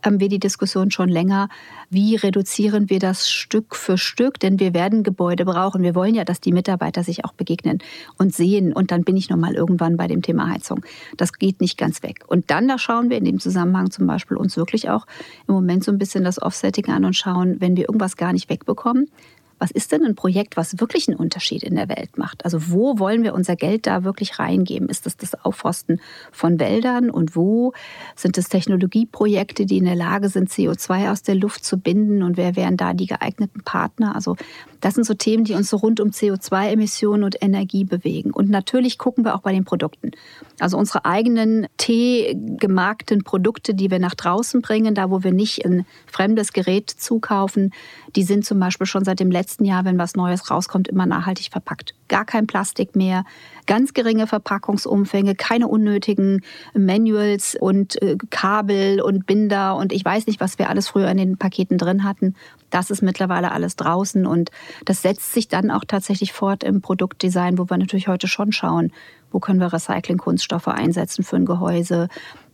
haben 0.04 0.20
wir 0.20 0.30
die 0.30 0.40
Diskussion 0.40 0.92
schon 0.92 1.10
länger. 1.10 1.50
Wie 1.90 2.16
reduzieren 2.16 2.90
wir 2.90 3.00
das 3.00 3.30
Stück 3.30 3.76
für 3.76 3.98
Stück? 3.98 4.40
Denn 4.40 4.60
wir 4.60 4.74
werden 4.74 5.04
Gebäude 5.04 5.46
brauchen. 5.46 5.84
Wir 5.84 5.96
wollen 5.96 6.16
ja, 6.16 6.24
dass 6.24 6.40
die 6.40 6.54
Mitarbeiter 6.54 7.04
sich 7.04 7.26
auch 7.26 7.34
begegnen 7.34 7.80
und 8.18 8.34
sehen. 8.34 8.72
Und 8.74 8.92
dann 8.92 9.04
bin 9.04 9.18
ich 9.18 9.30
noch 9.30 9.38
mal 9.38 9.54
irgendwann 9.54 9.98
bei 9.98 10.08
dem 10.08 10.22
Thema 10.22 10.50
Heizung. 10.50 10.86
Das 11.18 11.34
geht 11.34 11.60
nicht 11.62 11.78
ganz 11.78 12.02
weg. 12.04 12.24
Und 12.28 12.50
dann 12.50 12.68
da 12.68 12.78
schauen 12.78 13.10
wir 13.10 13.18
in 13.18 13.26
dem 13.26 13.40
Zusammenhang 13.40 13.92
zum 13.92 14.08
Beispiel 14.08 14.38
uns 14.38 14.56
wirklich 14.58 14.90
auch 14.90 15.06
im 15.48 15.56
Moment 15.56 15.84
so 15.84 15.92
ein 15.92 15.98
bisschen 15.98 16.24
das 16.24 16.42
Offsetting 16.42 16.90
an 16.90 17.06
und 17.06 17.16
schauen, 17.22 17.62
wenn 17.62 17.78
wir 17.78 17.88
irgendwas 17.88 18.18
gar 18.18 18.34
nicht 18.34 18.50
wegbekommen, 18.50 19.10
was 19.62 19.70
ist 19.70 19.92
denn 19.92 20.04
ein 20.04 20.16
Projekt, 20.16 20.58
was 20.58 20.80
wirklich 20.80 21.08
einen 21.08 21.18
Unterschied 21.18 21.62
in 21.62 21.76
der 21.76 21.88
Welt 21.88 22.18
macht? 22.18 22.46
Also 22.46 22.72
wo 22.72 22.98
wollen 22.98 23.22
wir 23.22 23.36
unser 23.36 23.56
Geld 23.56 23.86
da 23.86 24.04
wirklich 24.04 24.40
reingeben? 24.40 24.90
Ist 24.90 25.06
das 25.06 25.18
das 25.18 25.36
Aufforsten 25.36 26.02
von 26.32 26.60
Wäldern 26.60 27.12
und 27.12 27.36
wo 27.36 27.72
sind 28.16 28.40
es 28.40 28.50
Technologieprojekte, 28.50 29.68
die 29.68 29.78
in 29.78 29.86
der 29.86 29.96
Lage 29.96 30.30
sind, 30.30 30.50
CO2 30.50 31.12
aus 31.12 31.22
der 31.22 31.36
Luft 31.36 31.64
zu 31.64 31.78
binden 31.78 32.24
und 32.24 32.38
wer 32.38 32.56
wären 32.56 32.76
da 32.76 32.94
die 32.94 33.06
geeigneten 33.06 33.62
Partner? 33.64 34.16
Also 34.16 34.36
das 34.82 34.96
sind 34.96 35.06
so 35.06 35.14
Themen, 35.14 35.44
die 35.44 35.54
uns 35.54 35.70
so 35.70 35.78
rund 35.78 36.00
um 36.00 36.10
CO2-Emissionen 36.10 37.24
und 37.24 37.42
Energie 37.42 37.84
bewegen. 37.84 38.32
Und 38.32 38.50
natürlich 38.50 38.98
gucken 38.98 39.24
wir 39.24 39.36
auch 39.36 39.42
bei 39.42 39.54
den 39.54 39.64
Produkten. 39.64 40.10
Also 40.60 40.78
unsere 40.78 41.06
eigenen 41.06 41.68
Tee-gemarkten 41.78 43.24
Produkte, 43.24 43.76
die 43.76 43.92
wir 43.92 44.00
nach 44.00 44.16
draußen 44.16 44.62
bringen, 44.62 44.96
da 44.96 45.12
wo 45.12 45.24
wir 45.24 45.32
nicht 45.32 45.64
ein 45.66 45.86
fremdes 46.08 46.52
Gerät 46.52 46.90
zukaufen, 46.90 47.72
die 48.16 48.24
sind 48.24 48.44
zum 48.44 48.60
Beispiel 48.60 48.88
schon 48.88 49.06
seit 49.06 49.20
dem 49.20 49.30
letzten 49.30 49.51
Jahr, 49.60 49.86
wenn 49.86 49.98
was 49.98 50.16
Neues 50.16 50.50
rauskommt, 50.50 50.88
immer 50.88 51.06
nachhaltig 51.06 51.50
verpackt. 51.52 51.94
Gar 52.08 52.26
kein 52.26 52.48
Plastik 52.48 52.96
mehr, 52.96 53.24
ganz 53.66 53.94
geringe 53.94 54.28
Verpackungsumfänge, 54.28 55.36
keine 55.36 55.68
unnötigen 55.68 56.42
Manuals 56.74 57.56
und 57.60 58.02
äh, 58.02 58.18
Kabel 58.30 59.02
und 59.02 59.26
Binder 59.26 59.76
und 59.76 59.92
ich 59.92 60.04
weiß 60.04 60.28
nicht, 60.28 60.40
was 60.40 60.60
wir 60.60 60.70
alles 60.70 60.88
früher 60.90 61.10
in 61.10 61.18
den 61.18 61.38
Paketen 61.38 61.78
drin 61.78 62.04
hatten. 62.04 62.36
Das 62.70 62.90
ist 62.90 63.02
mittlerweile 63.02 63.52
alles 63.52 63.76
draußen 63.76 64.26
und 64.26 64.50
das 64.86 65.02
setzt 65.02 65.34
sich 65.34 65.48
dann 65.48 65.72
auch 65.72 65.84
tatsächlich 65.86 66.34
fort 66.34 66.64
im 66.64 66.82
Produktdesign, 66.82 67.58
wo 67.58 67.70
wir 67.70 67.78
natürlich 67.78 68.08
heute 68.08 68.28
schon 68.28 68.52
schauen, 68.52 68.92
wo 69.32 69.40
können 69.40 69.60
wir 69.60 69.74
Recycling-Kunststoffe 69.74 70.68
einsetzen 70.68 71.24
für 71.24 71.38
ein 71.38 71.46
Gehäuse, 71.46 72.08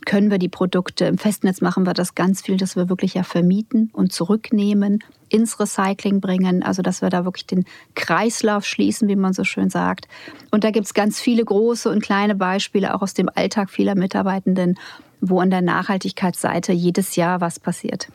können 0.07 0.31
wir 0.31 0.37
die 0.37 0.47
Produkte 0.47 1.03
im 1.03 1.17
Festnetz 1.17 1.59
machen 1.59 1.85
wir 1.85 1.93
das 1.93 2.15
ganz 2.15 2.41
viel, 2.41 2.55
dass 2.55 2.77
wir 2.77 2.87
wirklich 2.87 3.15
ja 3.15 3.23
vermieten 3.23 3.89
und 3.91 4.13
zurücknehmen, 4.13 5.03
ins 5.27 5.59
Recycling 5.59 6.21
bringen, 6.21 6.63
also 6.63 6.81
dass 6.81 7.01
wir 7.01 7.09
da 7.09 7.25
wirklich 7.25 7.45
den 7.45 7.65
Kreislauf 7.93 8.65
schließen, 8.65 9.09
wie 9.09 9.17
man 9.17 9.33
so 9.33 9.43
schön 9.43 9.69
sagt. 9.69 10.07
Und 10.49 10.63
da 10.63 10.71
gibt 10.71 10.85
es 10.85 10.93
ganz 10.93 11.19
viele 11.19 11.43
große 11.43 11.89
und 11.91 12.01
kleine 12.01 12.35
Beispiele 12.35 12.95
auch 12.95 13.01
aus 13.01 13.15
dem 13.15 13.29
Alltag 13.35 13.69
vieler 13.69 13.95
Mitarbeitenden, 13.95 14.79
wo 15.19 15.41
an 15.41 15.49
der 15.49 15.61
Nachhaltigkeitsseite 15.61 16.71
jedes 16.71 17.17
Jahr 17.17 17.41
was 17.41 17.59
passiert. 17.59 18.07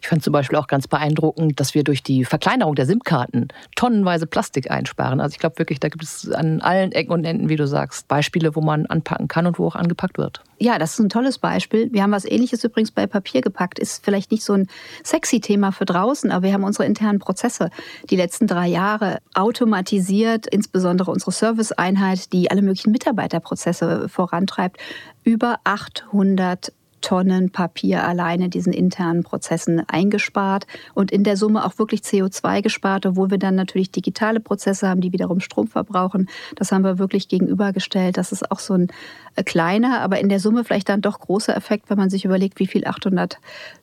Ich 0.00 0.08
fand 0.08 0.22
zum 0.22 0.32
Beispiel 0.32 0.58
auch 0.58 0.66
ganz 0.66 0.88
beeindruckend, 0.88 1.60
dass 1.60 1.74
wir 1.74 1.84
durch 1.84 2.02
die 2.02 2.24
Verkleinerung 2.24 2.74
der 2.74 2.86
SIM-Karten 2.86 3.48
tonnenweise 3.76 4.26
Plastik 4.26 4.70
einsparen. 4.70 5.20
Also 5.20 5.34
ich 5.34 5.38
glaube 5.38 5.58
wirklich, 5.58 5.80
da 5.80 5.88
gibt 5.88 6.02
es 6.04 6.30
an 6.30 6.60
allen 6.60 6.92
Ecken 6.92 7.12
und 7.12 7.24
Enden, 7.24 7.48
wie 7.48 7.56
du 7.56 7.66
sagst, 7.66 8.08
Beispiele, 8.08 8.54
wo 8.54 8.60
man 8.60 8.86
anpacken 8.86 9.28
kann 9.28 9.46
und 9.46 9.58
wo 9.58 9.66
auch 9.66 9.76
angepackt 9.76 10.18
wird. 10.18 10.42
Ja, 10.58 10.78
das 10.78 10.94
ist 10.94 11.00
ein 11.00 11.08
tolles 11.08 11.38
Beispiel. 11.38 11.92
Wir 11.92 12.02
haben 12.02 12.12
was 12.12 12.24
Ähnliches 12.24 12.62
übrigens 12.64 12.90
bei 12.90 13.06
Papier 13.06 13.40
gepackt. 13.40 13.78
Ist 13.78 14.04
vielleicht 14.04 14.30
nicht 14.30 14.44
so 14.44 14.54
ein 14.54 14.68
sexy 15.02 15.40
Thema 15.40 15.72
für 15.72 15.84
draußen, 15.84 16.30
aber 16.30 16.44
wir 16.44 16.52
haben 16.52 16.64
unsere 16.64 16.86
internen 16.86 17.18
Prozesse 17.18 17.70
die 18.10 18.16
letzten 18.16 18.46
drei 18.46 18.68
Jahre 18.68 19.18
automatisiert, 19.34 20.46
insbesondere 20.46 21.10
unsere 21.10 21.32
Serviceeinheit, 21.32 22.32
die 22.32 22.50
alle 22.50 22.62
möglichen 22.62 22.92
Mitarbeiterprozesse 22.92 24.08
vorantreibt, 24.08 24.78
über 25.24 25.58
800 25.64 26.72
Tonnen 27.04 27.50
Papier 27.50 28.02
alleine 28.02 28.48
diesen 28.48 28.72
internen 28.72 29.24
Prozessen 29.24 29.82
eingespart 29.86 30.66
und 30.94 31.12
in 31.12 31.22
der 31.22 31.36
Summe 31.36 31.66
auch 31.66 31.78
wirklich 31.78 32.00
CO2 32.00 32.62
gespart, 32.62 33.04
obwohl 33.04 33.30
wir 33.30 33.36
dann 33.36 33.54
natürlich 33.54 33.90
digitale 33.90 34.40
Prozesse 34.40 34.88
haben, 34.88 35.02
die 35.02 35.12
wiederum 35.12 35.40
Strom 35.40 35.68
verbrauchen. 35.68 36.30
Das 36.56 36.72
haben 36.72 36.82
wir 36.82 36.98
wirklich 36.98 37.28
gegenübergestellt. 37.28 38.16
Das 38.16 38.32
ist 38.32 38.50
auch 38.50 38.58
so 38.58 38.72
ein 38.72 38.88
äh, 39.36 39.42
kleiner, 39.42 40.00
aber 40.00 40.18
in 40.18 40.30
der 40.30 40.40
Summe 40.40 40.64
vielleicht 40.64 40.88
dann 40.88 41.02
doch 41.02 41.20
großer 41.20 41.54
Effekt, 41.54 41.90
wenn 41.90 41.98
man 41.98 42.08
sich 42.08 42.24
überlegt, 42.24 42.58
wie 42.58 42.66
viel 42.66 42.86
800 42.86 43.36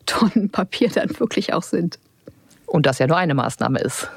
Tonnen 0.08 0.50
Papier 0.50 0.90
dann 0.94 1.12
wirklich 1.20 1.54
auch 1.54 1.64
sind. 1.64 2.00
Und 2.66 2.88
das 2.88 2.98
ja 2.98 3.06
nur 3.06 3.18
eine 3.18 3.36
Maßnahme 3.36 3.80
ist. 3.80 4.10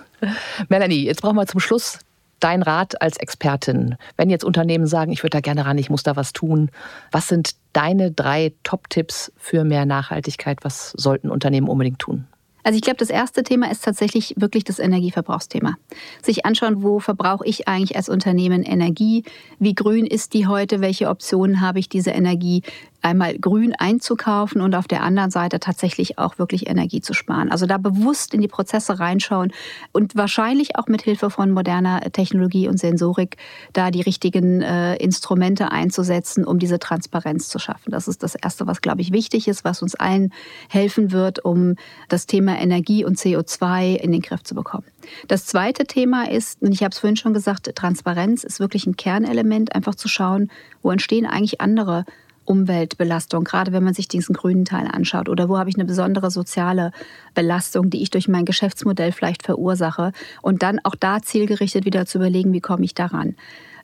Melanie, 0.71 1.05
jetzt 1.05 1.21
brauchen 1.21 1.37
wir 1.37 1.47
zum 1.47 1.61
Schluss 1.61 1.99
dein 2.45 2.63
Rat 2.63 3.01
als 3.01 3.17
Expertin, 3.17 3.97
wenn 4.19 4.29
jetzt 4.29 4.45
Unternehmen 4.45 4.87
sagen, 4.87 5.13
ich 5.13 5.23
würde 5.23 5.31
da 5.31 5.41
gerne 5.41 5.65
ran, 5.65 5.79
ich 5.79 5.89
muss 5.89 6.03
da 6.03 6.15
was 6.15 6.35
tun, 6.35 6.71
was 7.11 7.27
sind 7.27 7.55
deine 7.73 8.13
drei 8.13 8.53
Top-Tipps 8.65 9.33
für 9.39 9.65
mehr 9.65 9.87
Nachhaltigkeit? 9.87 10.59
Was 10.63 10.91
sollten 10.91 11.31
Unternehmen 11.31 11.69
unbedingt 11.69 12.01
tun? 12.01 12.27
Also 12.63 12.77
ich 12.77 12.83
glaube, 12.83 12.97
das 12.97 13.11
erste 13.11 13.43
Thema 13.43 13.71
ist 13.71 13.85
tatsächlich 13.85 14.35
wirklich 14.39 14.65
das 14.65 14.79
Energieverbrauchsthema. 14.79 15.77
Sich 16.23 16.47
anschauen, 16.47 16.83
wo 16.83 16.99
verbrauche 16.99 17.47
ich 17.47 17.69
eigentlich 17.69 17.95
als 17.97 18.09
Unternehmen 18.09 18.63
Energie? 18.63 19.25
Wie 19.59 19.75
grün 19.75 20.07
ist 20.07 20.33
die 20.33 20.47
heute? 20.47 20.81
Welche 20.81 21.11
Optionen 21.11 21.61
habe 21.61 21.79
ich, 21.79 21.91
diese 21.91 22.11
Energie 22.11 22.63
einmal 23.05 23.39
grün 23.39 23.75
einzukaufen 23.79 24.61
und 24.61 24.75
auf 24.75 24.89
der 24.89 25.03
anderen 25.03 25.31
Seite 25.31 25.61
tatsächlich 25.61 26.19
auch 26.19 26.39
wirklich 26.39 26.69
Energie 26.69 27.01
zu 27.01 27.13
sparen. 27.13 27.51
Also 27.51 27.67
da 27.67 27.77
bewusst 27.79 28.33
in 28.33 28.41
die 28.41 28.49
Prozesse 28.49 28.99
reinschauen 28.99 29.53
und 29.93 30.17
wahrscheinlich 30.17 30.77
auch 30.77 30.87
mit 30.87 31.03
Hilfe 31.03 31.31
von 31.31 31.51
moderner 31.51 32.01
Technologie 32.13 32.67
und 32.67 32.79
Sensorik 32.79 33.37
da 33.73 33.91
die 33.91 34.01
richtigen 34.01 34.63
äh, 34.63 34.97
Instrumente 34.97 35.71
einzusetzen, 35.71 36.45
um 36.45 36.59
diese 36.59 36.79
Transparenz 36.79 37.49
zu 37.49 37.59
schaffen. 37.59 37.91
Das 37.91 38.09
ist 38.09 38.23
das 38.23 38.35
Erste, 38.35 38.67
was, 38.67 38.81
glaube 38.81 39.03
ich, 39.03 39.13
wichtig 39.13 39.49
ist, 39.49 39.65
was 39.65 39.83
uns 39.83 39.95
allen 39.95 40.33
helfen 40.71 41.13
wird, 41.13 41.45
um 41.45 41.77
das 42.09 42.27
Thema 42.27 42.59
Energie 42.59 43.05
und 43.05 43.19
CO2 43.19 43.97
in 43.97 44.13
den 44.13 44.23
Griff 44.23 44.43
zu 44.43 44.55
bekommen. 44.55 44.87
Das 45.29 45.45
zweite 45.45 45.85
Thema 45.85 46.31
ist, 46.31 46.63
und 46.63 46.73
ich 46.73 46.83
habe 46.83 46.93
es 46.93 46.99
vorhin 46.99 47.17
schon 47.17 47.35
gesagt, 47.35 47.71
Transparenz 47.75 48.45
ist 48.45 48.61
wirklich 48.61 48.87
ein 48.87 48.97
Kernelement, 48.97 49.75
einfach 49.75 49.95
zu 49.95 50.09
schauen, 50.09 50.51
wo 50.83 50.91
entstehen 50.91 51.27
eigentlich 51.27 51.61
andere 51.61 52.07
Umweltbelastung, 52.45 53.45
gerade 53.45 53.73
wenn 53.73 53.85
man 53.85 53.95
sich 53.95 54.09
diesen 54.09 54.35
grünen 54.35 54.65
Teil 54.65 54.87
anschaut? 54.87 55.29
Oder 55.29 55.49
wo 55.49 55.59
habe 55.59 55.71
ich 55.71 55.77
eine 55.77 55.85
besondere 55.85 56.31
soziale 56.31 56.93
Belastung, 57.35 57.91
die 57.91 58.03
ich 58.03 58.11
durch 58.11 58.29
mein 58.29 58.45
Geschäftsmodell 58.45 59.13
vielleicht 59.13 59.43
verursache? 59.43 60.13
Und 60.43 60.63
dann 60.63 60.81
auch 60.85 60.95
da 60.95 61.23
zielgerichtet 61.23 61.85
wieder 61.85 62.07
zu 62.07 62.19
überlegen, 62.19 62.53
wie 62.53 62.61
komme 62.61 62.85
ich 62.85 62.95
daran? 62.95 63.37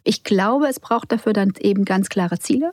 Ich 0.05 0.25
glaube, 0.25 0.67
es 0.67 0.81
braucht 0.81 1.13
dafür 1.13 1.33
dann 1.33 1.53
eben 1.61 1.85
ganz 1.85 2.09
klare 2.09 2.39
Ziele. 2.39 2.73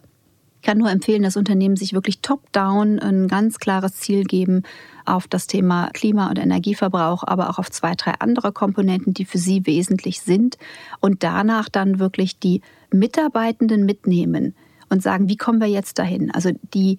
Ich 0.60 0.66
kann 0.68 0.80
nur 0.80 0.90
empfehlen, 0.90 1.24
dass 1.24 1.38
Unternehmen 1.38 1.76
sich 1.76 1.94
wirklich 1.94 2.22
top-down 2.22 3.00
ein 3.00 3.28
ganz 3.28 3.60
klares 3.60 3.94
Ziel 3.94 4.24
geben 4.24 4.64
auf 5.06 5.28
das 5.28 5.48
Thema 5.48 5.90
Klima- 5.94 6.30
und 6.30 6.40
Energieverbrauch, 6.40 7.24
aber 7.26 7.50
auch 7.50 7.60
auf 7.60 7.70
zwei, 7.70 7.94
drei 7.96 8.14
andere 8.20 8.52
Komponenten, 8.52 9.14
die 9.14 9.26
für 9.26 9.38
sie 9.38 9.66
wesentlich 9.66 10.22
sind. 10.22 10.58
Und 11.00 11.24
danach 11.24 11.70
dann 11.70 12.00
wirklich 12.00 12.40
die 12.40 12.62
Mitarbeitenden 12.92 13.86
mitnehmen 13.86 14.56
und 14.90 15.04
sagen, 15.04 15.30
wie 15.30 15.38
kommen 15.38 15.60
wir 15.60 15.68
jetzt 15.68 16.00
dahin? 16.00 16.32
Also 16.32 16.52
die 16.74 16.98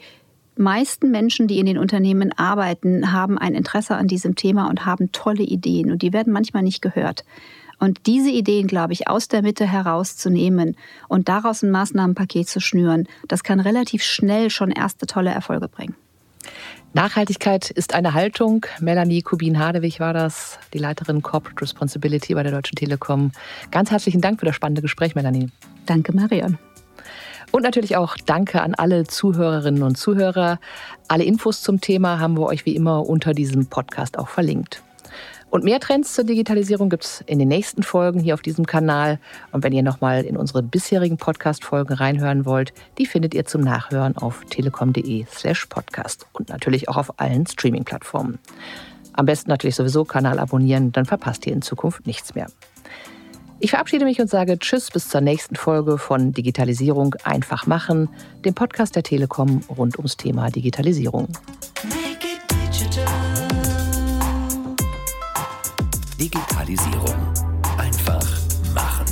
meisten 0.56 1.10
Menschen, 1.10 1.46
die 1.46 1.58
in 1.58 1.66
den 1.66 1.78
Unternehmen 1.78 2.32
arbeiten, 2.36 3.12
haben 3.12 3.38
ein 3.38 3.54
Interesse 3.54 3.96
an 3.96 4.08
diesem 4.08 4.34
Thema 4.34 4.68
und 4.68 4.84
haben 4.84 5.12
tolle 5.12 5.44
Ideen 5.44 5.90
und 5.90 6.02
die 6.02 6.12
werden 6.12 6.32
manchmal 6.32 6.62
nicht 6.62 6.82
gehört. 6.82 7.24
Und 7.78 8.06
diese 8.06 8.30
Ideen, 8.30 8.66
glaube 8.66 8.92
ich, 8.92 9.08
aus 9.08 9.28
der 9.28 9.42
Mitte 9.42 9.64
herauszunehmen 9.64 10.76
und 11.06 11.28
daraus 11.28 11.62
ein 11.62 11.70
Maßnahmenpaket 11.70 12.48
zu 12.48 12.60
schnüren, 12.60 13.06
das 13.28 13.44
kann 13.44 13.60
relativ 13.60 14.02
schnell 14.02 14.50
schon 14.50 14.72
erste 14.72 15.06
tolle 15.06 15.30
Erfolge 15.30 15.68
bringen. 15.68 15.94
Nachhaltigkeit 16.94 17.70
ist 17.70 17.94
eine 17.94 18.14
Haltung. 18.14 18.66
Melanie 18.80 19.22
Kubin-Hadewig 19.22 20.00
war 20.00 20.14
das, 20.14 20.58
die 20.72 20.78
Leiterin 20.78 21.22
Corporate 21.22 21.60
Responsibility 21.60 22.34
bei 22.34 22.42
der 22.42 22.52
Deutschen 22.52 22.76
Telekom. 22.76 23.32
Ganz 23.70 23.90
herzlichen 23.90 24.20
Dank 24.20 24.40
für 24.40 24.46
das 24.46 24.56
spannende 24.56 24.82
Gespräch, 24.82 25.14
Melanie. 25.14 25.48
Danke, 25.86 26.12
Marion. 26.12 26.58
Und 27.50 27.62
natürlich 27.62 27.96
auch 27.96 28.16
Danke 28.26 28.62
an 28.62 28.74
alle 28.74 29.04
Zuhörerinnen 29.04 29.82
und 29.82 29.96
Zuhörer. 29.96 30.58
Alle 31.08 31.24
Infos 31.24 31.62
zum 31.62 31.80
Thema 31.80 32.20
haben 32.20 32.36
wir 32.36 32.46
euch 32.46 32.66
wie 32.66 32.76
immer 32.76 33.08
unter 33.08 33.32
diesem 33.32 33.66
Podcast 33.66 34.18
auch 34.18 34.28
verlinkt. 34.28 34.82
Und 35.50 35.64
mehr 35.64 35.80
Trends 35.80 36.12
zur 36.12 36.24
Digitalisierung 36.24 36.90
gibt 36.90 37.04
es 37.04 37.24
in 37.26 37.38
den 37.38 37.48
nächsten 37.48 37.82
Folgen 37.82 38.20
hier 38.20 38.34
auf 38.34 38.42
diesem 38.42 38.66
Kanal. 38.66 39.18
Und 39.50 39.64
wenn 39.64 39.72
ihr 39.72 39.82
nochmal 39.82 40.24
in 40.24 40.36
unsere 40.36 40.62
bisherigen 40.62 41.16
Podcast-Folgen 41.16 41.94
reinhören 41.94 42.44
wollt, 42.44 42.74
die 42.98 43.06
findet 43.06 43.32
ihr 43.32 43.46
zum 43.46 43.62
Nachhören 43.62 44.16
auf 44.18 44.44
telekom.de 44.50 45.24
slash 45.30 45.64
podcast 45.66 46.26
und 46.34 46.50
natürlich 46.50 46.90
auch 46.90 46.98
auf 46.98 47.18
allen 47.18 47.46
Streaming-Plattformen. 47.46 48.38
Am 49.14 49.24
besten 49.24 49.50
natürlich 49.50 49.74
sowieso 49.74 50.04
Kanal 50.04 50.38
abonnieren, 50.38 50.92
dann 50.92 51.06
verpasst 51.06 51.46
ihr 51.46 51.54
in 51.54 51.62
Zukunft 51.62 52.06
nichts 52.06 52.34
mehr. 52.34 52.48
Ich 53.60 53.70
verabschiede 53.70 54.04
mich 54.04 54.20
und 54.20 54.30
sage 54.30 54.56
Tschüss 54.58 54.90
bis 54.90 55.08
zur 55.08 55.20
nächsten 55.20 55.56
Folge 55.56 55.98
von 55.98 56.32
Digitalisierung 56.32 57.16
einfach 57.24 57.66
machen, 57.66 58.08
dem 58.44 58.54
Podcast 58.54 58.94
der 58.94 59.02
Telekom 59.02 59.62
rund 59.68 59.98
ums 59.98 60.16
Thema 60.16 60.48
Digitalisierung. 60.48 61.26
Digitalisierung 66.20 67.16
einfach 67.76 68.26
machen. 68.74 69.06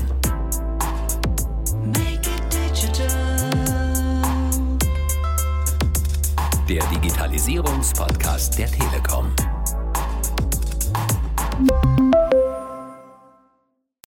Der 6.69 6.85
Digitalisierungspodcast 6.87 8.59
der 8.59 8.67
Telekom. 8.71 9.33